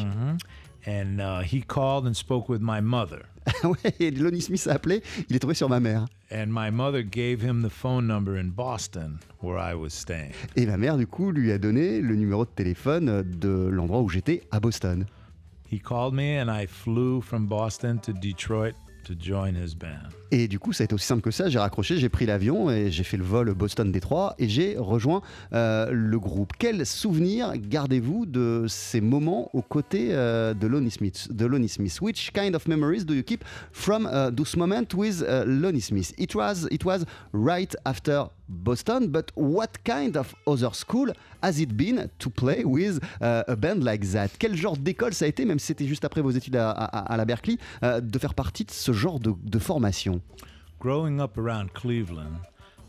And 0.88 1.20
uh, 1.20 1.40
he 1.42 1.60
called 1.60 2.06
and 2.06 2.14
spoke 2.14 2.48
with 2.48 2.60
my 2.62 2.80
mother 2.80 3.22
ouais, 3.64 3.94
et 4.00 4.10
Lonnie 4.10 4.40
Smith 4.42 4.66
a 4.66 4.74
appelé, 4.74 5.02
il 5.30 5.36
est 5.36 5.38
tombé 5.38 5.54
sur 5.54 5.68
ma 5.68 5.80
mère. 5.80 6.06
and 6.30 6.46
my 6.48 6.70
mother 6.70 7.02
gave 7.02 7.42
him 7.42 7.62
the 7.62 7.70
phone 7.70 8.06
number 8.06 8.36
in 8.38 8.50
boston 8.50 9.18
where 9.42 9.58
i 9.58 9.74
was 9.74 9.90
staying 9.90 10.32
Et 10.56 10.66
ma 10.66 10.76
mère, 10.76 10.96
du 10.96 11.06
coup, 11.06 11.30
lui 11.30 11.50
a 11.52 11.58
donné 11.58 12.00
le 12.00 12.14
numéro 12.16 12.44
de 12.44 12.50
téléphone 12.50 13.22
de 13.22 13.68
l'endroit 13.70 14.00
où 14.02 14.08
j'étais 14.08 14.42
à 14.50 14.60
Boston. 14.60 15.04
he 15.70 15.78
called 15.78 16.14
me 16.14 16.38
and 16.40 16.50
i 16.50 16.66
flew 16.66 17.20
from 17.20 17.46
boston 17.46 17.98
to 18.00 18.12
detroit 18.12 18.74
to 19.08 19.14
join 19.18 19.54
his 19.54 19.74
band 19.74 20.10
Et 20.30 20.48
du 20.48 20.58
coup, 20.58 20.74
ça 20.74 20.82
a 20.82 20.84
été 20.84 20.94
aussi 20.94 21.06
simple 21.06 21.22
que 21.22 21.30
ça. 21.30 21.48
J'ai 21.48 21.58
raccroché, 21.58 21.96
j'ai 21.96 22.10
pris 22.10 22.26
l'avion 22.26 22.70
et 22.70 22.90
j'ai 22.90 23.04
fait 23.04 23.16
le 23.16 23.24
vol 23.24 23.54
Boston-Détroit 23.54 24.34
et 24.38 24.48
j'ai 24.48 24.76
rejoint 24.76 25.22
euh, 25.54 25.90
le 25.90 26.18
groupe. 26.18 26.52
Quel 26.58 26.84
souvenir 26.84 27.52
gardez-vous 27.56 28.26
de 28.26 28.66
ces 28.68 29.00
moments 29.00 29.48
aux 29.54 29.62
côtés 29.62 30.08
euh, 30.10 30.52
de, 30.52 30.66
Lonnie 30.66 30.90
Smith, 30.90 31.28
de 31.32 31.46
Lonnie 31.46 31.70
Smith? 31.70 31.98
Which 32.02 32.32
kind 32.34 32.54
of 32.54 32.68
memories 32.68 33.04
do 33.04 33.14
you 33.14 33.22
keep 33.22 33.44
from 33.72 34.06
uh, 34.06 34.30
those 34.30 34.54
moments 34.56 34.94
with 34.94 35.22
uh, 35.22 35.44
Lonnie 35.46 35.80
Smith? 35.80 36.12
It 36.18 36.34
was, 36.34 36.68
it 36.70 36.84
was 36.84 37.06
right 37.32 37.74
after 37.86 38.26
Boston, 38.48 39.08
but 39.08 39.30
what 39.36 39.68
kind 39.84 40.16
of 40.16 40.34
other 40.46 40.72
school 40.72 41.12
has 41.42 41.60
it 41.60 41.76
been 41.76 42.08
to 42.18 42.30
play 42.30 42.64
with 42.64 42.98
uh, 43.20 43.42
a 43.46 43.54
band 43.56 43.84
like 43.84 44.04
that? 44.12 44.28
Quel 44.38 44.56
genre 44.56 44.76
d'école 44.76 45.12
ça 45.12 45.26
a 45.26 45.28
été, 45.28 45.44
même 45.44 45.58
si 45.58 45.66
c'était 45.66 45.86
juste 45.86 46.04
après 46.04 46.22
vos 46.22 46.30
études 46.30 46.56
à, 46.56 46.70
à- 46.70 47.12
à 47.12 47.16
la 47.16 47.24
Berkeley, 47.24 47.58
euh, 47.82 48.00
de 48.00 48.18
faire 48.18 48.34
partie 48.34 48.64
de 48.64 48.70
ce 48.70 48.92
genre 48.92 49.20
de, 49.20 49.34
de 49.42 49.58
formation? 49.58 50.20
Growing 50.80 51.20
up 51.20 51.36
around 51.38 51.72
cleveland 51.74 52.38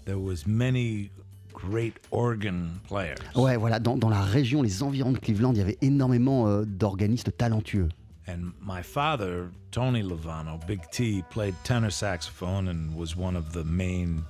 there 0.06 0.18
was 0.20 0.46
many 0.48 1.10
great 1.54 1.96
organ 2.12 2.70
players 2.88 3.16
Ouais, 3.36 3.58
voilà, 3.58 3.80
dans, 3.80 3.98
dans 3.98 4.10
la 4.10 4.22
région, 4.22 4.62
les 4.62 4.82
environs 4.82 5.12
de 5.12 5.18
Cleveland, 5.20 5.52
il 5.54 5.58
y 5.58 5.62
avait 5.62 5.78
énormément 5.82 6.48
euh, 6.48 6.64
d'organistes 6.66 7.36
talentueux. 7.38 7.90
And 8.28 8.52
my 8.62 8.82
father, 8.84 9.50
Tony 9.72 10.04
Lovano, 10.04 10.58
Big 10.68 10.80
T, 10.92 11.24
played 11.32 11.56
tenor 11.64 11.92
saxophone 11.92 12.70
and 12.70 12.96
was 12.96 13.16
one 13.18 13.36
of 13.36 13.52
the 13.54 13.66
main. 13.66 14.24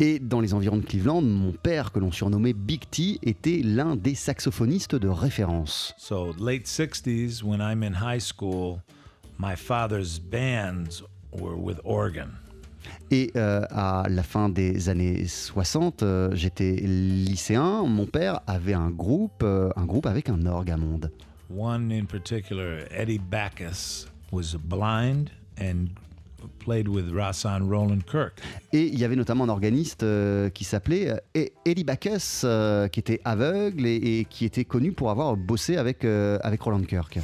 Et 0.00 0.18
dans 0.18 0.40
les 0.40 0.54
environs 0.54 0.76
de 0.76 0.84
Cleveland, 0.84 1.22
mon 1.22 1.52
père, 1.52 1.92
que 1.92 1.98
l'on 1.98 2.12
surnommait 2.12 2.52
Big 2.52 2.82
T, 2.90 3.18
était 3.22 3.60
l'un 3.62 3.96
des 3.96 4.14
saxophonistes 4.14 4.94
de 4.94 5.08
référence. 5.08 5.94
So, 5.98 6.34
late 6.38 6.66
60s, 6.66 7.42
when 7.42 7.60
I'm 7.60 7.82
in 7.82 7.94
high 7.94 8.20
school, 8.20 8.80
my 9.38 9.56
father's 9.56 10.18
bands 10.18 11.02
were 11.32 11.56
with 11.56 11.78
organ. 11.84 12.30
Et 13.10 13.30
euh, 13.36 13.62
à 13.70 14.04
la 14.08 14.22
fin 14.22 14.48
des 14.48 14.88
années 14.88 15.26
60, 15.26 16.02
euh, 16.02 16.30
j'étais 16.34 16.72
lycéen, 16.72 17.84
mon 17.84 18.06
père 18.06 18.40
avait 18.46 18.74
un 18.74 18.90
groupe, 18.90 19.42
euh, 19.42 19.70
un 19.76 19.84
groupe 19.84 20.06
avec 20.06 20.28
un 20.28 20.46
orgue 20.46 20.70
à 20.70 20.76
monde. 20.76 21.10
One 21.54 21.92
in 21.92 22.06
particular, 22.06 22.86
Eddie 22.90 23.18
Backus, 23.18 24.08
was 24.32 24.56
blind 24.56 25.30
and 25.60 25.88
played 26.58 26.88
with 26.88 27.06
Rasan 27.12 27.68
Roland 27.68 28.00
Kirk. 28.10 28.40
Et 28.72 28.86
il 28.86 28.98
y 28.98 29.04
avait 29.04 29.16
notamment 29.16 29.44
un 29.44 29.48
organiste 29.48 30.02
euh, 30.02 30.48
qui 30.50 30.64
s'appelait 30.64 31.10
euh, 31.10 31.16
E- 31.36 31.48
Eddie 31.64 31.84
Backus, 31.84 32.42
euh, 32.44 32.88
qui 32.88 33.00
était 33.00 33.20
aveugle 33.24 33.86
et, 33.86 33.96
et 34.20 34.24
qui 34.24 34.44
était 34.44 34.64
connu 34.64 34.92
pour 34.92 35.10
avoir 35.10 35.36
bossé 35.36 35.76
avec, 35.76 36.04
euh, 36.04 36.38
avec 36.42 36.60
Roland 36.62 36.82
Kirk. 36.84 37.18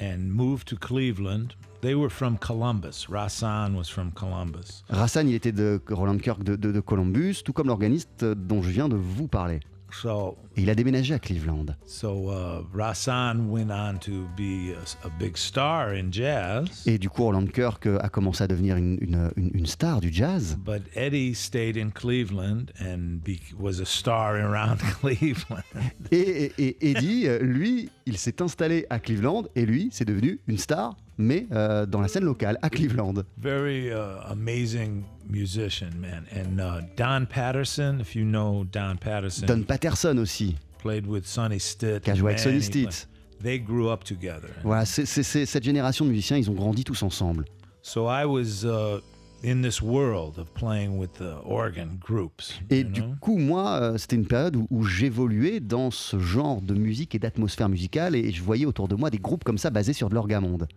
and 0.00 0.18
moved 0.30 0.64
to 0.66 0.76
Cleveland. 0.76 1.48
They 1.82 1.94
were 1.94 2.10
from 2.10 2.38
Columbus. 2.38 3.06
Rasan 3.08 3.74
was 3.76 3.84
from 3.88 4.12
Columbus. 4.12 4.84
Rassan, 4.88 5.28
il 5.28 5.34
était 5.34 5.50
de 5.52 5.80
Roland 5.90 6.18
Kirk 6.18 6.42
de, 6.44 6.54
de- 6.56 6.70
de 6.72 6.80
Columbus, 6.80 7.42
tout 7.44 7.52
comme 7.52 7.66
l'organiste 7.66 8.24
dont 8.24 8.62
je 8.62 8.70
viens 8.70 8.88
de 8.88 8.94
vous 8.96 9.26
parler. 9.28 9.58
So, 9.94 10.36
Et 10.56 10.62
il 10.62 10.70
a 10.70 10.74
déménagé 10.74 11.14
à 11.14 11.18
Cleveland. 11.18 11.66
so 11.86 12.30
Rasan 12.74 13.48
went 13.50 13.70
on 13.70 13.98
to 13.98 14.26
be 14.36 14.74
a, 14.74 15.06
a 15.06 15.10
big 15.18 15.36
star 15.36 15.90
in 15.90 16.10
jazz. 16.10 16.84
Et 16.86 16.98
du 16.98 17.08
coup, 17.08 17.24
Roland 17.24 17.46
Kirk 17.46 17.86
a 17.86 18.08
commencé 18.08 18.44
à 18.44 18.46
devenir 18.46 18.76
une, 18.76 18.98
une- 19.00 19.30
une- 19.36 19.50
une 19.54 19.66
star 19.66 20.00
du 20.00 20.12
jazz. 20.12 20.56
But 20.64 20.82
Eddie 20.94 21.34
stayed 21.34 21.76
in 21.76 21.90
Cleveland 21.90 22.66
and 22.80 23.18
be, 23.24 23.38
was 23.58 23.80
a 23.80 23.84
star 23.84 24.36
around 24.36 24.78
Cleveland. 25.00 25.62
Et, 26.10 26.52
et- 26.58 26.76
et 26.84 26.90
Eddie, 26.90 27.26
lui, 27.40 27.88
il 28.06 28.16
s'est 28.18 28.40
installé 28.42 28.86
à 28.90 28.98
Cleveland 28.98 29.44
et 29.54 29.66
lui, 29.66 29.88
c'est 29.92 30.04
devenu 30.06 30.40
une 30.48 30.58
star 30.58 30.96
mais 31.18 31.46
euh, 31.52 31.86
dans 31.86 32.00
la 32.00 32.08
scène 32.08 32.24
locale, 32.24 32.58
à 32.62 32.70
Cleveland. 32.70 33.14
Very 33.38 33.90
uh, 33.90 34.20
amazing 34.30 35.04
musician, 35.28 35.90
man. 36.00 36.24
And 36.34 36.60
uh, 36.60 36.82
Don 36.96 37.26
Patterson, 37.26 37.98
if 38.00 38.14
you 38.14 38.24
know 38.24 38.64
Don 38.64 38.96
Patterson, 38.96 39.46
Don 39.46 39.62
Patterson 39.62 40.18
aussi. 40.18 40.56
played 40.82 41.06
with 41.06 41.26
Sonny 41.26 41.60
Stitt. 41.60 42.02
Qui 42.02 42.10
a 42.10 42.14
joué 42.14 42.30
avec 42.30 42.40
Sonny 42.40 42.62
Stitt. 42.62 43.08
They 43.42 43.58
grew 43.58 43.90
up 43.90 44.04
together. 44.04 44.50
Voilà, 44.62 44.84
c'est 44.84 45.04
cette 45.04 45.64
génération 45.64 46.04
de 46.04 46.10
musiciens, 46.10 46.36
ils 46.36 46.48
ont 46.48 46.54
grandi 46.54 46.84
tous 46.84 47.02
ensemble. 47.02 47.44
So 47.82 48.06
I 48.06 48.24
was 48.24 48.64
uh, 48.64 49.00
in 49.42 49.62
this 49.62 49.82
world 49.82 50.38
of 50.38 50.52
playing 50.54 50.98
with 50.98 51.12
the 51.18 51.36
organ 51.44 51.98
groups. 52.00 52.60
Et 52.70 52.84
du 52.84 53.00
know? 53.00 53.14
coup, 53.20 53.38
moi, 53.38 53.80
euh, 53.80 53.98
c'était 53.98 54.16
une 54.16 54.26
période 54.26 54.56
où, 54.56 54.66
où 54.70 54.84
j'évoluais 54.84 55.60
dans 55.60 55.90
ce 55.90 56.18
genre 56.18 56.60
de 56.60 56.74
musique 56.74 57.14
et 57.14 57.18
d'atmosphère 57.18 57.68
musicale, 57.68 58.14
et 58.14 58.30
je 58.32 58.42
voyais 58.42 58.66
autour 58.66 58.88
de 58.88 58.94
moi 58.94 59.10
des 59.10 59.18
groupes 59.18 59.44
comme 59.44 59.58
ça 59.58 59.70
basés 59.70 59.92
sur 59.92 60.08
de 60.08 60.14
l'orgamonde. 60.14 60.68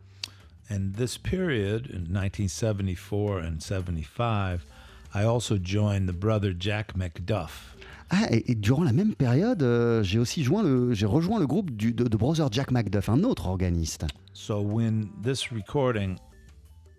And 0.72 0.94
this 0.98 1.18
period 1.18 1.88
in 1.94 2.12
1974 2.12 3.44
and 3.44 3.60
75, 3.60 4.62
I 5.14 5.24
also 5.24 5.58
joined 5.62 6.08
the 6.08 6.16
brother 6.16 6.54
Jack 6.58 6.96
McDuff. 6.98 7.76
Ah, 8.10 8.28
et, 8.32 8.52
et 8.52 8.56
durant 8.56 8.84
la 8.84 8.94
même 8.94 9.16
période, 9.16 9.64
euh, 9.64 10.04
j'ai 10.04 10.20
aussi 10.20 10.44
joint 10.44 10.64
le, 10.64 10.94
j'ai 10.94 11.06
rejoint 11.06 11.40
le 11.40 11.48
groupe 11.48 11.72
du, 11.72 11.94
de, 11.94 12.04
de 12.04 12.18
Brother 12.18 12.50
Jack 12.52 12.72
McDuff, 12.72 13.10
un 13.10 13.24
autre 13.24 13.48
organiste. 13.48 14.06
So 14.34 14.62
when 14.62 15.08
this 15.24 15.52
recording, 15.52 16.18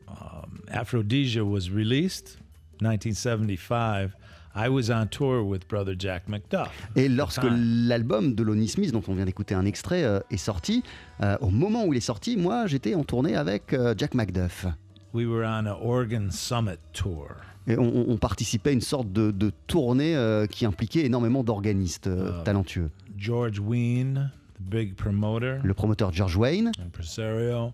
um, 0.09 0.61
Aphrodisia, 0.69 1.45
was 1.45 1.71
released, 1.71 2.39
1975, 2.81 4.13
I 4.55 4.69
was 4.71 4.91
on 4.91 5.07
tour 5.09 5.43
with 5.43 5.69
brother 5.69 5.95
Jack 5.99 6.29
McDuff. 6.29 6.71
Et 6.97 7.09
lorsque 7.09 7.45
l'album 7.51 8.35
de 8.35 8.43
Lonnie 8.43 8.69
Smith, 8.69 8.91
dont 8.93 9.03
on 9.09 9.15
vient 9.15 9.27
d'écouter 9.27 9.55
un 9.55 9.67
extrait, 9.67 10.03
euh, 10.05 10.21
est 10.31 10.37
sorti, 10.39 10.83
euh, 11.23 11.37
au 11.41 11.51
moment 11.51 11.85
où 11.85 11.93
il 11.93 11.97
est 11.99 12.01
sorti, 12.01 12.37
moi, 12.37 12.67
j'étais 12.67 12.95
en 12.95 13.05
tournée 13.05 13.37
avec 13.37 13.73
euh, 13.75 13.95
Jack 13.99 14.15
McDuff. 14.15 14.67
We 15.13 15.27
were 15.27 15.45
on 15.47 15.67
a 15.67 15.75
Organ 15.75 16.31
Summit 16.31 16.79
tour. 16.93 17.29
Et 17.67 17.77
on, 17.77 18.11
on- 18.11 18.17
participait 18.17 18.71
à 18.71 18.73
une 18.75 18.81
sorte 18.81 19.13
de, 19.13 19.31
de 19.31 19.51
tournée 19.67 20.15
euh, 20.17 20.47
qui 20.47 20.65
impliquait 20.65 21.05
énormément 21.05 21.43
d'organistes 21.45 22.07
euh, 22.07 22.39
Ah. 22.41 22.43
talentueux. 22.45 22.91
George 23.19 23.59
Ween, 23.59 24.31
the 24.55 24.63
big 24.71 24.95
promoter, 24.95 25.57
Le 25.65 25.75
promoteur 25.75 26.13
George 26.13 26.37
Wayne 26.37 26.71
impresario, 26.85 27.73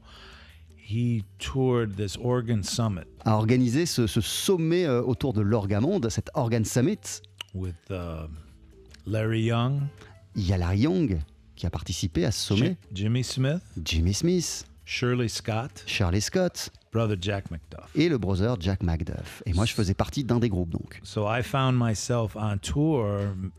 he 0.92 1.24
toured 1.38 1.96
this 1.96 2.16
Organ 2.22 2.62
Summit 2.62 3.06
a 3.24 3.36
organisé 3.36 3.86
ce, 3.86 4.06
ce 4.06 4.20
sommet 4.20 4.84
euh, 4.84 5.02
autour 5.02 5.32
de 5.32 5.40
l'Orgamonde, 5.40 6.08
cet 6.10 6.30
Organ 6.34 6.64
Summit. 6.64 6.98
with 7.54 7.74
uh, 7.90 8.26
Larry 9.06 9.42
Young, 9.42 9.80
Il 10.36 10.46
y 10.46 10.52
a 10.52 10.56
Larry 10.58 10.80
Young 10.80 11.18
qui 11.56 11.66
a 11.66 11.70
participé 11.70 12.24
à 12.24 12.30
ce 12.30 12.54
sommet, 12.54 12.76
Ji- 12.92 13.04
Jimmy 13.04 13.22
Smith, 13.24 13.62
Jimmy 13.84 14.14
Smith, 14.14 14.64
Shirley 14.84 15.28
Scott, 15.28 15.84
Shirley 15.86 16.20
Scott 16.20 16.70
brother 16.92 17.16
Jack 17.20 17.50
McDuff. 17.50 17.88
et 17.94 18.08
le 18.08 18.18
brother 18.18 18.56
Jack 18.60 18.82
McDuff. 18.82 19.42
Et 19.46 19.52
moi, 19.54 19.64
je 19.64 19.72
faisais 19.72 19.94
partie 19.94 20.24
d'un 20.24 20.38
des 20.38 20.48
groupes 20.50 20.68
donc. 20.70 21.00
So 21.04 21.26
I 21.26 21.42
found 21.42 21.78
myself 21.78 22.36
on 22.36 22.58
tour 22.58 23.06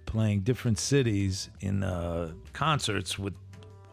playing 0.05 0.41
different 0.43 0.77
cities 0.77 1.49
in 1.63 1.81
uh, 1.81 2.31
concerts 2.53 3.17
with 3.17 3.33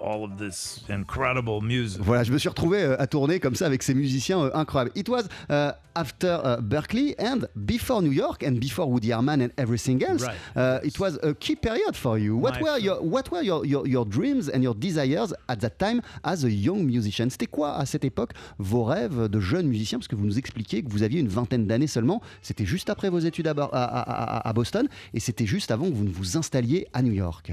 all 0.03 0.25
of 0.25 0.37
this 0.39 0.83
incredible 0.89 1.61
music. 1.63 2.01
Voilà, 2.03 2.25
je 2.25 2.33
me 2.33 2.39
suis 2.39 2.49
retrouvé 2.49 2.83
euh, 2.83 3.01
à 3.01 3.07
tourner 3.07 3.41
comme 3.41 3.55
ça 3.55 3.67
avec 3.67 3.83
ces 3.83 3.95
musiciens 3.95 4.41
euh, 4.45 4.51
incroyables. 4.55 4.91
It 4.95 5.09
was 5.09 5.25
uh, 5.51 5.73
after 5.95 6.39
uh, 6.45 6.61
Berkeley 6.63 7.15
and 7.19 7.47
before 7.57 8.01
New 8.03 8.13
York 8.13 8.43
and 8.43 8.53
before 8.61 8.89
Woody 8.89 9.11
Herman 9.13 9.41
and 9.43 9.49
everything 9.59 10.03
else. 10.03 10.23
Right. 10.23 10.37
Uh, 10.57 10.81
it 10.87 10.99
was 10.99 11.19
a 11.23 11.35
key 11.35 11.57
period 11.57 11.95
for 11.95 12.19
you. 12.19 12.37
What 12.37 12.55
My 12.61 12.63
were 12.63 12.79
your 12.79 13.01
What 13.03 13.31
were 13.31 13.43
your, 13.43 13.65
your, 13.67 13.87
your 13.87 14.05
dreams 14.07 14.49
and 14.49 14.63
your 14.63 14.75
desires 14.75 15.35
at 15.49 15.57
that 15.61 15.79
time 15.79 16.01
as 16.25 16.45
a 16.45 16.51
young 16.51 16.85
musician? 16.85 17.29
C'était 17.31 17.47
quoi 17.47 17.75
à 17.77 17.85
cette 17.87 18.05
époque 18.05 18.33
vos 18.59 18.85
rêves 18.85 19.29
de 19.29 19.41
jeune 19.41 19.67
musicien? 19.67 19.99
Parce 19.99 20.09
que 20.09 20.17
vous 20.17 20.27
nous 20.27 20.39
expliquiez 20.39 20.83
que 20.83 20.91
vous 20.91 21.03
aviez 21.03 21.21
une 21.21 21.29
vingtaine 21.29 21.67
d'années 21.67 21.87
seulement. 21.89 22.21
C'était 22.43 22.65
juste 22.67 22.89
après 22.91 23.11
vos 23.11 23.19
études 23.19 23.49
à, 23.49 23.55
Bo- 23.55 23.63
à- 23.63 23.69
à- 23.73 24.01
à- 24.39 24.49
à 24.49 24.53
Boston 24.53 24.89
et 25.15 25.21
c'était 25.21 25.47
juste 25.47 25.71
avant 25.71 25.89
que 25.91 25.95
vous 25.95 26.05
ne 26.05 26.11
vous 26.11 26.37
installiez 26.37 26.87
à 26.93 27.03
New 27.03 27.13
York. 27.13 27.53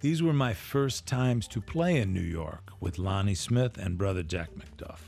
These 0.00 0.22
were 0.22 0.32
my 0.32 0.52
first 0.52 1.06
times 1.06 1.48
to 1.48 1.60
play 1.60 1.98
in 1.98 2.12
New 2.12 2.20
York 2.20 2.72
with 2.80 2.98
Lonnie 2.98 3.34
Smith 3.34 3.78
and 3.78 3.96
brother 3.96 4.22
Jack 4.22 4.50
McDuff. 4.54 4.98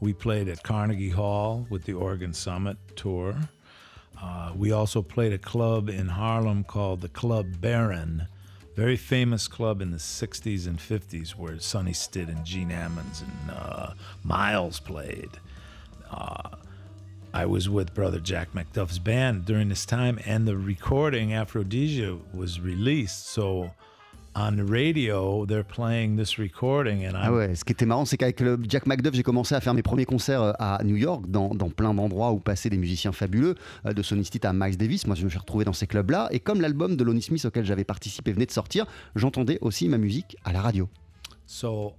We 0.00 0.12
played 0.12 0.48
at 0.48 0.62
Carnegie 0.62 1.10
Hall 1.10 1.66
with 1.70 1.84
the 1.84 1.94
Oregon 1.94 2.34
Summit 2.34 2.76
tour. 2.96 3.34
Uh, 4.20 4.52
we 4.54 4.72
also 4.72 5.02
played 5.02 5.32
a 5.32 5.38
club 5.38 5.88
in 5.88 6.08
Harlem 6.08 6.64
called 6.64 7.00
the 7.00 7.08
Club 7.08 7.60
Baron, 7.60 8.28
very 8.74 8.96
famous 8.96 9.48
club 9.48 9.80
in 9.80 9.90
the 9.90 9.96
60s 9.96 10.66
and 10.66 10.78
50s 10.78 11.30
where 11.30 11.58
Sonny 11.58 11.94
Stitt 11.94 12.28
and 12.28 12.44
Gene 12.44 12.70
Ammons 12.70 13.22
and 13.22 13.50
uh, 13.50 13.94
Miles 14.22 14.80
played. 14.80 15.30
Uh, 16.10 16.50
I 17.32 17.46
was 17.46 17.68
with 17.68 17.94
brother 17.94 18.20
Jack 18.20 18.52
McDuff's 18.52 18.98
band 18.98 19.44
during 19.44 19.68
this 19.68 19.84
time, 19.84 20.18
and 20.24 20.46
the 20.46 20.56
recording 20.56 21.32
Aphrodisia 21.32 22.18
was 22.32 22.60
released. 22.60 23.28
So 23.28 23.72
on 24.36 24.66
radio, 24.68 25.46
they're 25.46 25.64
playing 25.64 26.16
this 26.16 26.38
recording, 26.38 27.06
and 27.06 27.12
Ah 27.16 27.32
ouais, 27.32 27.54
ce 27.54 27.64
qui 27.64 27.72
était 27.72 27.86
marrant, 27.86 28.04
c'est 28.04 28.18
qu'avec 28.18 28.40
le 28.40 28.58
Jack 28.68 28.86
McDuff, 28.86 29.14
j'ai 29.14 29.22
commencé 29.22 29.54
à 29.54 29.60
faire 29.60 29.72
mes 29.72 29.82
premiers 29.82 30.04
concerts 30.04 30.42
euh, 30.42 30.52
à 30.58 30.80
New 30.84 30.96
York, 30.96 31.24
dans, 31.26 31.54
dans 31.54 31.70
plein 31.70 31.94
d'endroits 31.94 32.32
où 32.32 32.38
passaient 32.38 32.68
des 32.68 32.76
musiciens 32.76 33.12
fabuleux, 33.12 33.54
euh, 33.86 33.94
de 33.94 34.02
Sonny 34.02 34.24
Stitt 34.24 34.44
à 34.44 34.52
Miles 34.52 34.76
Davis. 34.76 35.06
Moi, 35.06 35.16
je 35.16 35.24
me 35.24 35.30
suis 35.30 35.38
retrouvé 35.38 35.64
dans 35.64 35.72
ces 35.72 35.86
clubs-là. 35.86 36.28
Et 36.32 36.40
comme 36.40 36.60
l'album 36.60 36.96
de 36.96 37.04
Lonnie 37.04 37.22
Smith 37.22 37.44
auquel 37.46 37.64
j'avais 37.64 37.84
participé 37.84 38.32
venait 38.32 38.46
de 38.46 38.50
sortir, 38.50 38.84
j'entendais 39.14 39.58
aussi 39.62 39.88
ma 39.88 39.98
musique 39.98 40.36
à 40.44 40.52
la 40.52 40.60
radio. 40.60 40.88
so. 41.46 41.94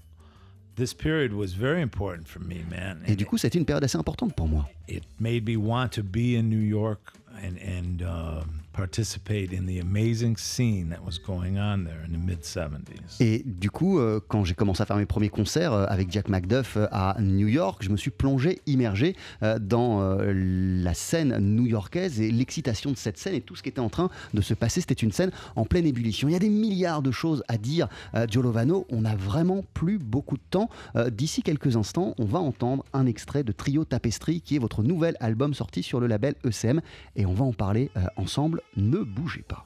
This 0.76 0.94
period 0.94 1.34
was 1.34 1.56
very 1.58 1.82
important 1.82 2.28
for 2.28 2.40
me, 2.40 2.58
man. 2.70 3.00
Et 3.08 3.16
du 3.16 3.26
coup, 3.26 3.40
c'était 3.40 3.58
une 3.58 3.66
période 3.66 3.84
assez 3.84 3.98
importante 3.98 4.36
pour 4.36 4.48
moi. 4.48 4.70
it 4.88 5.04
made 5.20 5.44
me 5.44 5.58
want 5.58 5.88
to 5.90 6.04
be 6.04 6.38
in 6.38 6.44
New 6.44 6.62
York 6.62 7.00
and 7.44 7.58
and 7.58 8.04
uh, 8.04 8.44
participate 8.78 9.54
in 9.54 9.66
the 9.66 9.82
amazing 9.82 10.38
scene 10.38 10.90
that 10.90 11.04
was 11.04 11.18
going 11.18 11.58
on 11.58 11.84
there 11.84 12.04
in 12.06 12.12
the 12.12 12.24
mid 12.24 12.42
70s. 12.44 13.20
Et 13.20 13.42
du 13.44 13.72
coup, 13.72 13.98
euh, 13.98 14.20
quand 14.28 14.44
j'ai 14.44 14.54
commencé 14.54 14.84
à 14.84 14.86
faire 14.86 14.98
mes 14.98 15.08
premiers 15.08 15.30
concerts 15.30 15.74
euh, 15.74 15.86
avec 15.90 16.12
Jack 16.12 16.30
McDuff 16.30 16.78
euh, 16.78 16.86
à 16.92 17.18
New 17.20 17.48
York, 17.48 17.82
je 17.82 17.90
me 17.90 17.98
suis 17.98 18.12
plongé, 18.12 18.62
immergé 18.68 19.16
dans 19.62 20.18
la 20.20 20.94
scène 20.94 21.38
new-yorkaise 21.40 22.22
et 22.22 22.32
l'excitation 22.32 22.92
de 22.92 22.98
cette 22.98 23.18
scène 23.18 23.34
et 23.34 23.42
tout 23.42 23.56
ce 23.56 23.64
qui 23.64 23.70
était 23.70 23.80
en 23.80 23.90
train 23.90 24.10
de 24.34 24.42
se 24.42 24.54
passer. 24.54 24.82
C'était 24.82 24.94
une 24.94 25.12
scène 25.12 25.32
en 25.56 25.66
pleine 25.66 25.86
ébullition. 25.86 26.28
Il 26.28 26.34
y 26.34 26.36
a 26.36 26.40
des 26.40 26.50
milliards 26.50 27.02
de 27.02 27.12
choses 27.12 27.44
à 27.48 27.58
dire, 27.58 27.88
euh, 28.14 28.28
Joe 28.30 28.44
Lovano. 28.44 28.86
On 28.90 29.02
n'a 29.02 29.16
vraiment 29.16 29.64
plus 29.74 29.98
beaucoup 29.98 30.38
de 30.38 30.44
temps. 30.50 30.70
D'ici 31.12 31.42
quelques 31.42 31.78
instants, 31.78 32.14
on 32.20 32.26
va 32.26 32.40
entendre 32.40 32.84
un 32.94 33.06
extrait 33.06 33.44
de 33.44 33.52
Trio 33.52 33.86
Tapestry, 33.86 34.42
qui 34.42 34.56
est 34.56 34.60
votre 34.60 34.84
nouvel 34.84 35.16
album 35.20 35.54
sorti 35.54 35.84
sur 35.84 36.00
le 36.00 36.08
label 36.08 36.36
ECM. 36.46 36.82
Et 37.16 37.26
on 37.26 37.34
va 37.34 37.46
en 37.46 37.54
parler 37.54 37.90
ensemble 38.18 38.62
ne 38.76 39.00
bougez 39.00 39.44
pas. 39.48 39.64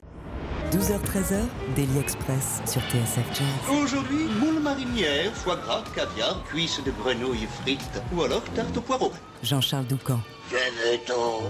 12h-13h, 0.71 1.41
Daily 1.75 1.97
Express 1.99 2.61
sur 2.65 2.81
TSF 2.83 3.25
Jazz. 3.33 3.77
Aujourd'hui, 3.83 4.25
moule 4.39 4.61
marinière, 4.61 5.33
foie 5.33 5.57
gras, 5.57 5.83
caviar, 5.93 6.41
cuisses 6.45 6.81
de 6.83 6.91
grenouille 6.91 7.47
frites 7.61 8.01
ou 8.15 8.23
alors 8.23 8.43
tarte 8.55 8.77
au 8.77 8.81
poireau. 8.81 9.11
Jean-Charles 9.43 9.85
Doucan. 9.87 10.19
Venez-t'en. 10.49 11.49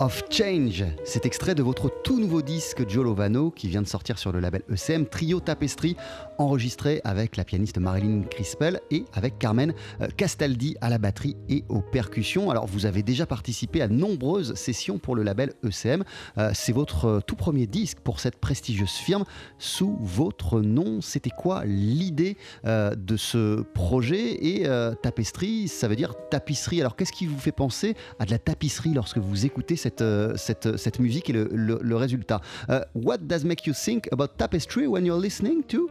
Of 0.00 0.27
Change, 0.38 0.84
cet 1.02 1.26
extrait 1.26 1.56
de 1.56 1.64
votre 1.64 1.90
tout 2.04 2.20
nouveau 2.20 2.42
disque 2.42 2.88
Joe 2.88 3.02
Lovano 3.02 3.50
qui 3.50 3.66
vient 3.66 3.82
de 3.82 3.88
sortir 3.88 4.20
sur 4.20 4.30
le 4.30 4.38
label 4.38 4.62
ECM, 4.72 5.06
Trio 5.06 5.40
Tapestry, 5.40 5.96
enregistré 6.38 7.00
avec 7.02 7.36
la 7.36 7.42
pianiste 7.42 7.78
Marilyn 7.78 8.22
Crispel 8.22 8.80
et 8.92 9.04
avec 9.14 9.40
Carmen 9.40 9.74
euh, 10.00 10.06
Castaldi 10.16 10.76
à 10.80 10.90
la 10.90 10.98
batterie 10.98 11.36
et 11.48 11.64
aux 11.68 11.80
percussions. 11.80 12.52
Alors 12.52 12.66
vous 12.66 12.86
avez 12.86 13.02
déjà 13.02 13.26
participé 13.26 13.82
à 13.82 13.88
nombreuses 13.88 14.54
sessions 14.54 14.98
pour 14.98 15.16
le 15.16 15.24
label 15.24 15.54
ECM. 15.64 16.04
Euh, 16.38 16.52
C'est 16.54 16.72
votre 16.72 17.04
euh, 17.06 17.20
tout 17.20 17.34
premier 17.34 17.66
disque 17.66 17.98
pour 17.98 18.20
cette 18.20 18.36
prestigieuse 18.36 18.92
firme 18.92 19.24
sous 19.58 19.98
votre 20.00 20.60
nom. 20.60 21.00
C'était 21.00 21.30
quoi 21.30 21.64
l'idée 21.64 22.36
de 22.64 23.16
ce 23.16 23.62
projet? 23.62 24.46
Et 24.46 24.68
Tapestry, 25.02 25.66
ça 25.66 25.88
veut 25.88 25.96
dire 25.96 26.14
tapisserie. 26.30 26.80
Alors 26.80 26.94
qu'est-ce 26.94 27.12
qui 27.12 27.26
vous 27.26 27.38
fait 27.38 27.52
penser 27.52 27.96
à 28.18 28.24
de 28.24 28.30
la 28.30 28.38
tapisserie 28.38 28.94
lorsque 28.94 29.18
vous 29.18 29.46
écoutez 29.46 29.76
cette, 29.76 30.02
cette, 30.36 30.76
cette 30.76 30.98
musique 30.98 31.30
et 31.30 31.32
le, 31.32 31.44
le- 31.50 31.80
le 31.82 31.96
résultat 31.96 32.40
Euh, 32.68 32.80
What 32.94 33.18
does 33.26 33.44
make 33.44 33.66
you 33.66 33.72
think 33.74 34.08
about 34.12 34.36
tapestry 34.36 34.86
when 34.86 35.04
you're 35.04 35.20
listening 35.20 35.62
to 35.68 35.88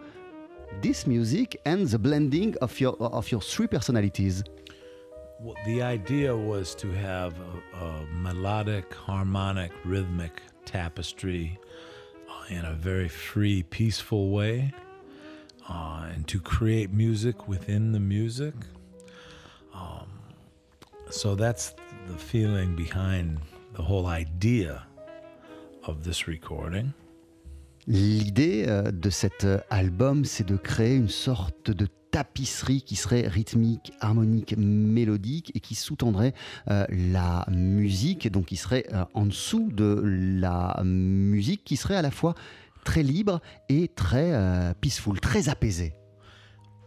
this 0.81 1.07
music 1.07 1.59
and 1.65 1.87
the 1.87 1.97
blending 1.97 2.55
of 2.61 2.79
your, 2.79 2.95
of 2.99 3.31
your 3.31 3.41
three 3.41 3.67
personalities 3.67 4.43
Well, 5.39 5.55
the 5.65 5.81
idea 5.83 6.35
was 6.35 6.75
to 6.75 6.87
have 6.91 7.33
a, 7.39 7.85
a 7.85 8.05
melodic, 8.11 8.91
harmonic, 8.93 9.71
rhythmic 9.85 10.41
tapestry 10.65 11.59
uh, 12.27 12.53
in 12.55 12.65
a 12.65 12.73
very 12.73 13.07
free, 13.07 13.61
peaceful 13.63 14.31
way, 14.31 14.73
uh, 15.69 16.09
and 16.13 16.27
to 16.27 16.39
create 16.39 16.91
music 16.91 17.47
within 17.47 17.91
the 17.91 17.99
music. 17.99 18.53
Um, 19.75 20.07
so 21.11 21.35
that's 21.35 21.75
the 22.07 22.17
feeling 22.17 22.75
behind 22.75 23.37
the 23.77 23.89
whole 23.89 24.07
idea 24.07 24.85
of 25.83 26.01
this 26.01 26.27
recording. 26.27 26.91
L'idée 27.85 28.65
euh, 28.67 28.91
de 28.91 29.09
cet 29.09 29.45
euh, 29.45 29.59
album, 29.69 30.25
c'est 30.25 30.45
de 30.45 30.57
créer 30.57 30.95
une 30.95 31.07
sorte 31.07 31.71
de 31.71 31.87
tapisserie 32.11 32.81
qui 32.81 32.95
serait 32.95 33.27
rythmique, 33.27 33.93
harmonique, 33.99 34.55
mélodique 34.57 35.51
et 35.55 35.59
qui 35.59 35.75
sous-tendrait 35.75 36.33
euh, 36.69 36.85
la 36.89 37.45
musique, 37.51 38.31
donc 38.31 38.47
qui 38.47 38.55
serait 38.55 38.85
euh, 38.91 39.05
en 39.13 39.25
dessous 39.27 39.69
de 39.71 40.01
la 40.03 40.81
musique, 40.83 41.63
qui 41.63 41.77
serait 41.77 41.95
à 41.95 42.01
la 42.01 42.11
fois 42.11 42.33
très 42.83 43.03
libre 43.03 43.39
et 43.69 43.87
très 43.89 44.33
euh, 44.33 44.73
peaceful, 44.81 45.19
très 45.19 45.49
apaisée. 45.49 45.93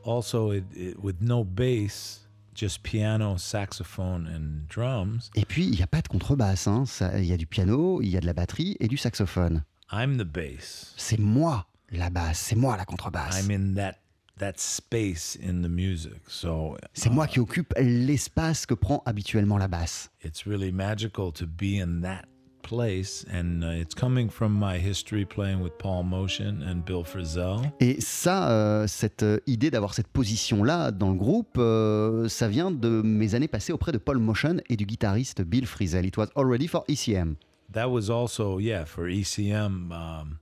Also, 0.04 0.52
it, 0.52 0.64
it, 0.74 0.96
with 1.02 1.20
no 1.20 1.44
bass, 1.44 2.28
just 2.54 2.82
piano, 2.82 3.36
saxophone, 3.38 4.26
and 4.26 4.66
drums. 4.68 5.30
Et 5.34 5.44
puis, 5.44 5.64
il 5.64 5.70
n'y 5.72 5.82
a 5.82 5.86
pas 5.86 6.02
de 6.02 6.08
contrebasse, 6.08 6.66
hein. 6.66 6.84
Ça- 6.86 7.18
il 7.18 7.24
y 7.26 7.32
a 7.32 7.36
du 7.36 7.46
piano, 7.46 8.00
il 8.02 8.08
y 8.08 8.16
a 8.16 8.20
de 8.20 8.26
la 8.26 8.32
batterie 8.32 8.76
et 8.80 8.88
du 8.88 8.96
saxophone. 8.96 9.64
I'm 9.92 10.16
the 10.18 10.24
bass. 10.24 10.94
C'est 10.96 11.18
moi 11.18 11.66
la 11.90 12.10
basse, 12.10 12.38
c'est 12.38 12.56
moi 12.56 12.76
la 12.76 12.84
contrebasse. 12.84 13.44
I'm 13.44 13.50
in 13.50 13.74
that 13.74 13.96
that 14.38 14.54
space 14.56 15.36
in 15.42 15.60
the 15.62 15.68
music. 15.68 16.14
So 16.28 16.76
C'est 16.94 17.10
moi 17.10 17.26
qui 17.26 17.40
occupe 17.40 17.74
l'espace 17.78 18.64
que 18.64 18.72
prend 18.74 19.02
habituellement 19.04 19.58
la 19.58 19.68
basse. 19.68 20.10
it's 20.24 20.46
really 20.46 20.72
magical 20.72 21.30
to 21.32 21.46
be 21.46 21.78
in 21.78 22.00
that 22.02 22.22
place, 22.70 23.26
and 23.32 23.64
uh, 23.64 23.72
it's 23.80 23.94
coming 23.94 24.30
from 24.30 24.52
my 24.52 24.78
history 24.78 25.24
playing 25.24 25.60
with 25.60 25.72
Paul 25.78 26.04
Motion 26.04 26.62
and 26.62 26.84
Bill 26.86 27.02
Frisell. 27.04 27.72
Et 27.80 28.00
ça, 28.00 28.48
euh, 28.50 28.86
cette 28.86 29.24
euh, 29.24 29.40
idée 29.48 29.70
d'avoir 29.72 29.92
cette 29.92 30.06
position-là 30.06 30.92
dans 30.92 31.10
le 31.10 31.16
groupe, 31.18 31.56
euh, 31.58 32.28
ça 32.28 32.46
vient 32.46 32.70
de 32.70 33.02
mes 33.02 33.34
années 33.34 33.48
passées 33.48 33.72
auprès 33.72 33.90
de 33.90 33.98
Paul 33.98 34.18
Motion 34.18 34.58
et 34.68 34.76
du 34.76 34.86
guitariste 34.86 35.42
Bill 35.42 35.66
Frisell. 35.66 36.06
It 36.06 36.16
was 36.16 36.28
already 36.36 36.68
for 36.68 36.84
ECM. 36.88 37.34
That 37.72 37.88
was 37.88 38.08
also 38.08 38.60
yeah 38.60 38.84
for 38.84 39.08
ECM. 39.08 39.90
Um, 39.92 40.38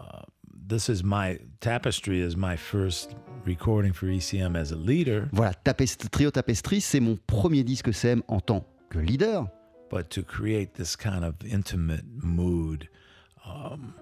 uh, 0.00 0.22
this 0.68 0.88
is 0.88 1.02
my 1.04 1.38
tapestry 1.60 2.20
is 2.20 2.34
my 2.36 2.56
first 2.56 3.14
recording 3.44 3.92
for 3.92 4.06
ECM 4.06 4.56
as 4.56 4.72
a 4.72 4.76
leader, 4.76 5.28
Voilà, 5.32 5.52
Tapest- 5.64 6.08
Trio 6.10 6.30
Tapestry, 6.30 6.80
c'est 6.80 7.00
mon 7.00 7.16
premier 7.26 7.62
disque 7.62 7.88
ECM 7.88 8.22
en 8.26 8.40
tant 8.40 8.66
que 8.90 8.98
leader. 8.98 9.46
But 9.90 10.10
to 10.10 10.22
create 10.22 10.74
this 10.74 10.96
kind 10.96 11.24
of 11.24 11.34
intimate 11.44 12.04
mood 12.22 12.88
um, 13.44 13.94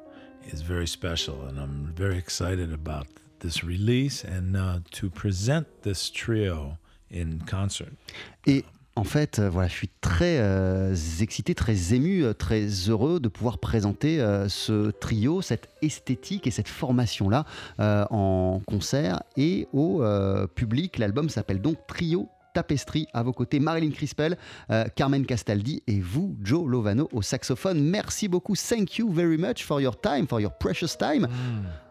is 0.53 0.63
very 0.63 0.87
special, 0.87 1.47
and 1.47 1.59
I'm 1.59 1.93
very 1.95 2.19
excited 2.19 2.73
about 2.73 3.07
this 3.41 3.63
release 3.63 4.25
and 4.25 4.57
uh, 4.57 4.79
to 4.93 5.11
present 5.11 5.67
this 5.83 6.11
trio 6.11 6.79
in 7.11 7.41
concert. 7.47 7.93
Et 8.47 8.65
en 8.97 9.05
fait, 9.05 9.39
euh, 9.39 9.51
voilà, 9.51 9.69
je 9.69 9.75
suis 9.75 9.91
très 10.01 10.39
euh, 10.39 10.95
excité, 11.21 11.55
très 11.55 11.95
ému, 11.95 12.25
euh, 12.25 12.33
très 12.33 12.67
heureux 12.89 13.19
de 13.19 13.29
pouvoir 13.29 13.59
présenter 13.59 14.21
euh, 14.21 14.49
ce 14.49 14.91
trio, 14.93 15.43
cette 15.43 15.69
esthétique 15.83 16.47
et 16.47 16.51
cette 16.51 16.69
formation-là 16.69 17.45
euh, 17.81 18.05
en 18.11 18.63
concert 18.67 19.23
et 19.37 19.67
au 19.73 20.03
euh, 20.03 20.47
public. 20.47 20.99
L'album 20.99 21.29
s'appelle 21.29 21.61
donc 21.61 21.79
Trio 21.89 22.29
Tapestry. 22.55 23.07
À 23.13 23.23
vos 23.23 23.33
côtés, 23.33 23.61
Marilyn 23.61 23.91
Crispel, 23.91 24.39
euh, 24.71 24.85
Carmen 24.97 25.27
Castaldi 25.27 25.83
et 25.87 26.01
vous, 26.01 26.37
Joe 26.43 26.67
Lovano, 26.67 27.09
au 27.13 27.21
saxophone. 27.21 27.83
Merci 27.83 28.29
beaucoup. 28.29 28.55
Thank 28.57 28.97
you 28.97 29.13
very 29.13 29.37
much 29.37 29.65
for 29.65 29.81
your 29.81 30.01
time, 30.01 30.27
for 30.27 30.41
your 30.41 30.53
precious 30.53 30.97
time. 30.97 31.27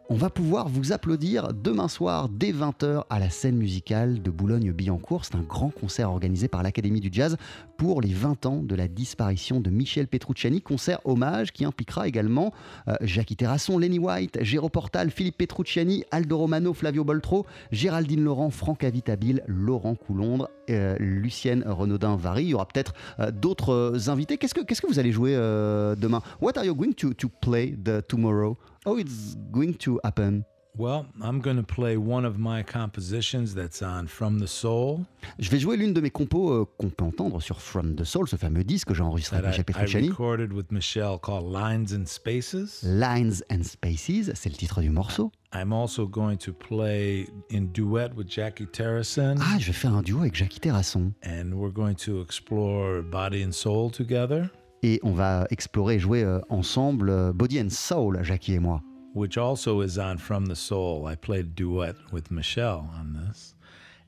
On 0.09 0.15
va 0.15 0.29
pouvoir 0.29 0.67
vous 0.67 0.91
applaudir 0.91 1.53
demain 1.53 1.87
soir 1.87 2.27
dès 2.29 2.51
20h 2.51 3.03
à 3.09 3.19
la 3.19 3.29
scène 3.29 3.55
musicale 3.55 4.21
de 4.21 4.29
Boulogne-Billancourt. 4.29 5.25
C'est 5.25 5.35
un 5.35 5.43
grand 5.43 5.69
concert 5.69 6.09
organisé 6.09 6.47
par 6.47 6.61
l'Académie 6.61 6.99
du 6.99 7.09
Jazz 7.11 7.37
pour 7.77 8.01
les 8.01 8.13
20 8.13 8.45
ans 8.45 8.57
de 8.57 8.75
la 8.75 8.87
disparition 8.87 9.61
de 9.61 9.69
Michel 9.69 10.07
Petrucciani. 10.07 10.61
Concert 10.61 10.99
hommage 11.05 11.53
qui 11.53 11.63
impliquera 11.63 12.07
également 12.07 12.53
euh, 12.87 12.95
Jackie 13.01 13.35
Terrasson, 13.35 13.77
Lenny 13.77 13.99
White, 13.99 14.39
Géro 14.41 14.69
Portal, 14.69 15.09
Philippe 15.09 15.37
Petrucciani, 15.37 16.03
Aldo 16.11 16.37
Romano, 16.37 16.73
Flavio 16.73 17.03
Boltro, 17.03 17.45
Géraldine 17.71 18.23
Laurent, 18.23 18.49
Franck 18.49 18.83
Avitabile, 18.83 19.41
Laurent 19.47 19.95
Coulondre, 19.95 20.49
euh, 20.69 20.95
Lucienne 20.97 21.63
Renaudin-Vary. 21.67 22.43
Il 22.43 22.49
y 22.49 22.53
aura 22.53 22.65
peut-être 22.65 22.93
euh, 23.19 23.31
d'autres 23.31 24.09
invités. 24.09 24.37
Qu'est-ce 24.37 24.53
que, 24.53 24.87
vous 24.87 24.99
allez 24.99 25.11
jouer 25.11 25.35
euh, 25.35 25.95
demain? 25.95 26.21
What 26.41 26.57
are 26.57 26.63
you 26.63 26.73
going 26.73 26.93
to, 26.93 27.13
play 27.41 27.75
tomorrow 28.07 28.57
How 28.85 28.97
it's 28.97 29.35
going 29.51 29.75
to 29.79 29.99
happen 30.03 30.43
Well, 30.75 31.05
I'm 31.21 31.39
going 31.39 31.57
to 31.57 31.63
play 31.63 31.97
one 31.97 32.25
of 32.25 32.39
my 32.39 32.63
compositions 32.63 33.53
that's 33.53 33.83
on 33.83 34.07
From 34.07 34.39
the 34.39 34.47
Soul 34.47 35.05
Je 35.39 35.49
vais 35.51 35.59
jouer 35.59 35.77
l'une 35.77 35.93
de 35.93 36.01
mes 36.01 36.09
compos 36.09 36.51
euh, 36.51 36.65
qu'on 36.79 36.89
peut 36.89 37.05
entendre 37.05 37.39
sur 37.41 37.61
From 37.61 37.95
the 37.95 38.03
Soul, 38.03 38.27
ce 38.27 38.35
fameux 38.35 38.63
disque 38.63 38.87
que 38.87 38.93
j'ai 38.95 39.03
enregistré 39.03 39.37
avec 39.37 39.53
I, 39.55 39.59
Michel 39.59 39.61
I 39.61 39.63
Petrucciani. 39.65 40.09
recorded 40.09 40.51
with 40.51 40.71
Michelle 40.71 41.19
called 41.19 41.45
Lines 41.53 41.93
and 41.93 42.05
Spaces. 42.07 42.81
Lines 42.83 43.43
and 43.51 43.63
Spaces, 43.63 44.31
c'est 44.33 44.49
le 44.49 44.55
titre 44.57 44.81
du 44.81 44.89
morceau. 44.89 45.31
I'm 45.53 45.71
also 45.71 46.07
going 46.07 46.37
to 46.37 46.51
play 46.51 47.27
in 47.51 47.67
duet 47.71 48.09
with 48.15 48.27
Jackie 48.27 48.65
Terrason, 48.65 49.35
Ah, 49.39 49.59
je 49.59 49.67
vais 49.67 49.73
faire 49.73 49.93
un 49.93 50.01
duo 50.01 50.21
avec 50.21 50.33
Jackie 50.35 50.59
Terrasson. 50.59 51.13
and 51.23 51.53
we're 51.53 51.71
going 51.71 51.93
to 51.95 52.19
explore 52.21 53.03
body 53.03 53.43
and 53.43 53.51
soul 53.51 53.91
together, 53.91 54.49
Et 54.83 54.99
on 55.03 55.11
va 55.13 55.47
explorer 55.49 55.95
et 55.95 55.99
jouer 55.99 56.23
euh, 56.23 56.39
ensemble 56.49 57.09
euh, 57.09 57.31
Body 57.33 57.59
and 57.61 57.69
Soul, 57.69 58.19
Jackie 58.23 58.53
et 58.53 58.59
moi. 58.59 58.81
which 59.15 59.37
also 59.37 59.81
is 59.83 59.99
on 59.99 60.17
From 60.17 60.47
the 60.47 60.55
Soul. 60.55 61.05
I 61.07 61.15
played 61.15 61.53
duet 61.55 61.95
with 62.11 62.31
Michelle 62.31 62.89
on 62.99 63.13
this. 63.13 63.55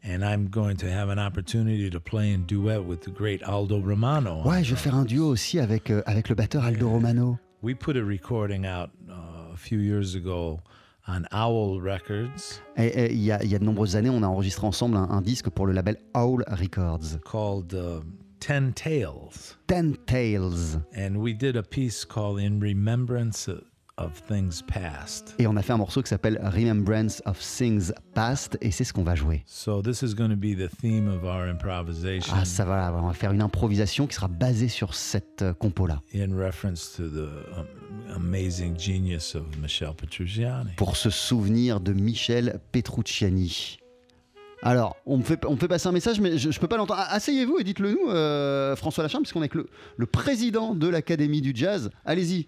And 0.03 0.23
I'm 0.23 0.49
going 0.49 0.77
to 0.77 0.87
have 0.89 1.09
an 1.09 1.19
opportunity 1.19 1.89
to 1.91 1.99
play 1.99 2.31
in 2.31 2.45
duet 2.45 2.83
with 2.85 3.01
the 3.01 3.11
great 3.11 3.41
Aldo 3.43 3.79
Romano. 3.81 4.41
Ouais, 4.43 4.63
je 4.63 4.71
vais 4.71 4.79
faire 4.81 4.95
un 4.95 5.05
duo 5.05 5.27
aussi 5.27 5.59
avec, 5.59 5.91
euh, 5.91 6.01
avec 6.07 6.27
le 6.29 6.35
batteur 6.35 6.63
Aldo 6.63 6.89
Romano. 6.89 7.37
We 7.61 7.73
put 7.75 7.95
a 7.97 8.03
recording 8.03 8.65
out 8.65 8.89
uh, 9.07 9.53
a 9.53 9.57
few 9.57 9.79
years 9.79 10.15
ago 10.15 10.59
on 11.07 11.23
Owl 11.31 11.79
Records 11.81 12.61
Et, 12.77 13.13
il 13.13 13.21
y, 13.21 13.31
a, 13.31 13.43
y 13.43 13.53
a 13.55 13.59
de 13.59 13.63
nombreuses 13.63 13.95
années, 13.95 14.09
on 14.09 14.23
a 14.23 14.27
enregistré 14.27 14.65
ensemble 14.65 14.97
un, 14.97 15.07
un 15.09 15.21
disque 15.21 15.49
pour 15.51 15.67
le 15.67 15.73
label 15.73 15.97
Owl 16.15 16.43
Records. 16.47 17.19
called 17.23 17.73
uh, 17.75 18.01
Ten 18.45 18.73
Tales. 18.73 19.57
Ten 19.65 19.95
Tales. 20.05 20.77
And 20.95 21.17
we 21.17 21.33
did 21.33 21.55
a 21.55 21.63
piece 21.63 22.05
called 22.05 22.39
In 22.39 22.59
Remembrance 22.59 23.49
of, 23.97 24.11
Things 24.27 24.61
Past. 24.61 25.33
Et 25.39 25.47
on 25.47 25.55
a 25.57 25.63
fait 25.63 25.73
un 25.73 25.77
morceau 25.77 26.03
qui 26.03 26.09
s'appelle 26.09 26.39
Remembrance 26.43 27.23
of 27.25 27.39
Things 27.39 27.91
Past, 28.13 28.55
et 28.61 28.69
c'est 28.69 28.83
ce 28.83 28.93
qu'on 28.93 29.03
va 29.03 29.15
jouer. 29.15 29.41
So 29.47 29.81
this 29.81 30.03
is 30.03 30.13
going 30.13 30.29
to 30.29 30.35
be 30.35 30.53
the 30.55 30.69
theme 30.79 31.07
of 31.07 31.23
our 31.23 31.47
improvisation 31.49 32.35
Ah, 32.37 32.45
ça 32.45 32.65
va, 32.65 32.93
on 32.95 33.07
va 33.07 33.13
faire 33.13 33.31
une 33.31 33.41
improvisation 33.41 34.05
qui 34.05 34.13
sera 34.13 34.27
basée 34.27 34.67
sur 34.67 34.93
cette 34.93 35.41
euh, 35.41 35.53
compo-là. 35.55 36.01
in 36.13 36.37
reference 36.37 36.93
to 36.95 37.09
the 37.09 37.29
um, 37.57 37.65
amazing 38.15 38.77
genius 38.77 39.33
of 39.33 39.43
Michel 39.59 39.95
Petrucciani. 39.95 40.69
Pour 40.77 40.97
se 40.97 41.09
souvenir 41.09 41.79
de 41.79 41.93
Michel 41.93 42.59
Petrucciani. 42.71 43.79
Alors, 44.61 44.95
on 45.05 45.17
me 45.17 45.23
fait, 45.23 45.45
on 45.45 45.51
me 45.51 45.57
fait 45.57 45.67
passer 45.67 45.87
un 45.87 45.91
message, 45.91 46.19
mais 46.19 46.37
je 46.37 46.47
ne 46.49 46.53
peux 46.53 46.67
pas 46.67 46.77
l'entendre. 46.77 46.99
Ah, 47.03 47.13
Asseyez-vous 47.13 47.59
et 47.59 47.63
dites-le 47.63 47.91
nous, 47.91 48.09
euh, 48.09 48.75
François 48.75 49.03
Lachambre, 49.03 49.23
puisqu'on 49.23 49.41
est 49.41 49.43
avec 49.43 49.55
le, 49.55 49.67
le 49.97 50.05
président 50.05 50.73
de 50.73 50.87
l'Académie 50.87 51.41
du 51.41 51.51
Jazz. 51.53 51.89
Allez-y. 52.05 52.47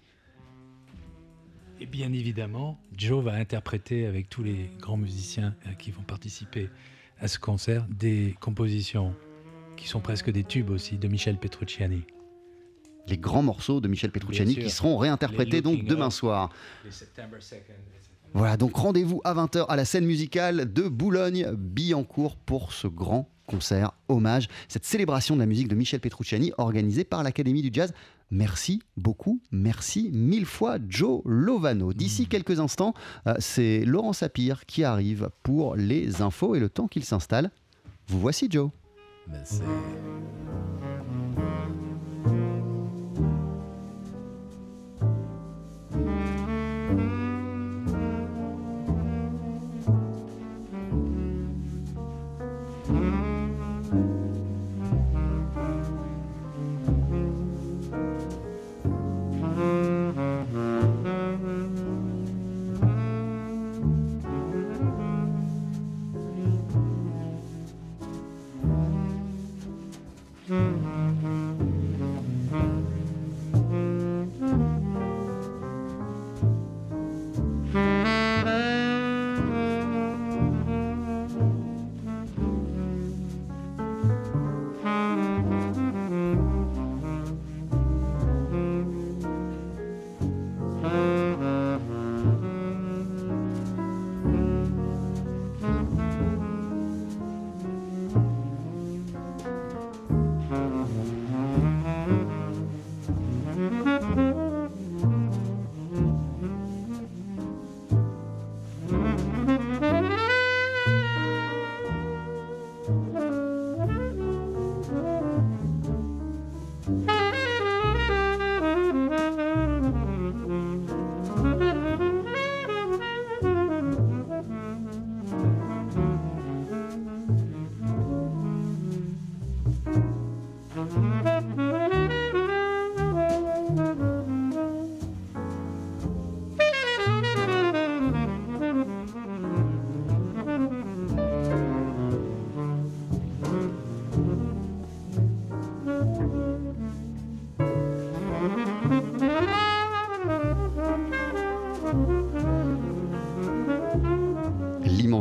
Et 1.80 1.86
bien 1.86 2.12
évidemment, 2.12 2.78
Joe 2.96 3.22
va 3.22 3.34
interpréter 3.34 4.06
avec 4.06 4.28
tous 4.28 4.42
les 4.42 4.70
grands 4.80 4.96
musiciens 4.96 5.54
euh, 5.66 5.72
qui 5.74 5.92
vont 5.92 6.02
participer 6.02 6.70
à 7.20 7.28
ce 7.28 7.38
concert 7.38 7.86
des 7.88 8.34
compositions 8.40 9.14
qui 9.76 9.86
sont 9.86 10.00
presque 10.00 10.30
des 10.30 10.42
tubes 10.42 10.70
aussi 10.70 10.98
de 10.98 11.06
Michel 11.06 11.36
Petrucciani. 11.38 12.02
Les 13.06 13.16
grands 13.16 13.42
morceaux 13.42 13.80
de 13.80 13.88
Michel 13.88 14.10
Petrucciani 14.10 14.56
qui 14.56 14.70
seront 14.70 14.98
réinterprétés 14.98 15.62
donc 15.62 15.84
demain 15.84 16.06
Up. 16.06 16.12
soir. 16.12 16.50
Les 16.84 16.90
September 16.90 17.38
2nd, 17.38 17.54
etc. 17.54 18.07
Voilà, 18.34 18.56
donc 18.56 18.76
rendez-vous 18.76 19.20
à 19.24 19.34
20h 19.34 19.66
à 19.68 19.76
la 19.76 19.84
scène 19.84 20.04
musicale 20.04 20.72
de 20.72 20.82
Boulogne-Billancourt 20.82 22.36
pour 22.36 22.72
ce 22.72 22.86
grand 22.86 23.28
concert 23.46 23.92
hommage, 24.08 24.48
cette 24.68 24.84
célébration 24.84 25.34
de 25.34 25.40
la 25.40 25.46
musique 25.46 25.68
de 25.68 25.74
Michel 25.74 26.00
Petrucciani 26.00 26.52
organisée 26.58 27.04
par 27.04 27.22
l'Académie 27.22 27.62
du 27.62 27.70
Jazz. 27.72 27.92
Merci 28.30 28.82
beaucoup, 28.98 29.40
merci 29.50 30.10
mille 30.12 30.44
fois 30.44 30.76
Joe 30.86 31.22
Lovano. 31.24 31.94
D'ici 31.94 32.26
quelques 32.26 32.60
instants, 32.60 32.92
euh, 33.26 33.34
c'est 33.38 33.84
Laurent 33.86 34.12
Sapir 34.12 34.66
qui 34.66 34.84
arrive 34.84 35.30
pour 35.42 35.76
les 35.76 36.20
infos 36.20 36.54
et 36.54 36.60
le 36.60 36.68
temps 36.68 36.88
qu'il 36.88 37.04
s'installe. 37.04 37.50
Vous 38.08 38.20
voici 38.20 38.48
Joe. 38.50 38.70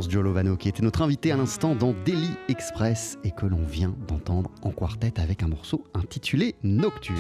L'immense 0.07 0.13
Joe 0.13 0.23
Lovano 0.23 0.55
qui 0.55 0.69
était 0.69 0.83
notre 0.83 1.01
invité 1.01 1.31
à 1.31 1.37
l'instant 1.37 1.75
dans 1.75 1.93
Daily 2.05 2.29
Express 2.49 3.17
et 3.23 3.31
que 3.31 3.45
l'on 3.45 3.63
vient 3.63 3.93
d'entendre 4.07 4.51
en 4.61 4.71
quartet 4.71 5.19
avec 5.19 5.43
un 5.43 5.47
morceau 5.47 5.83
intitulé 5.93 6.55
Nocturne. 6.63 7.17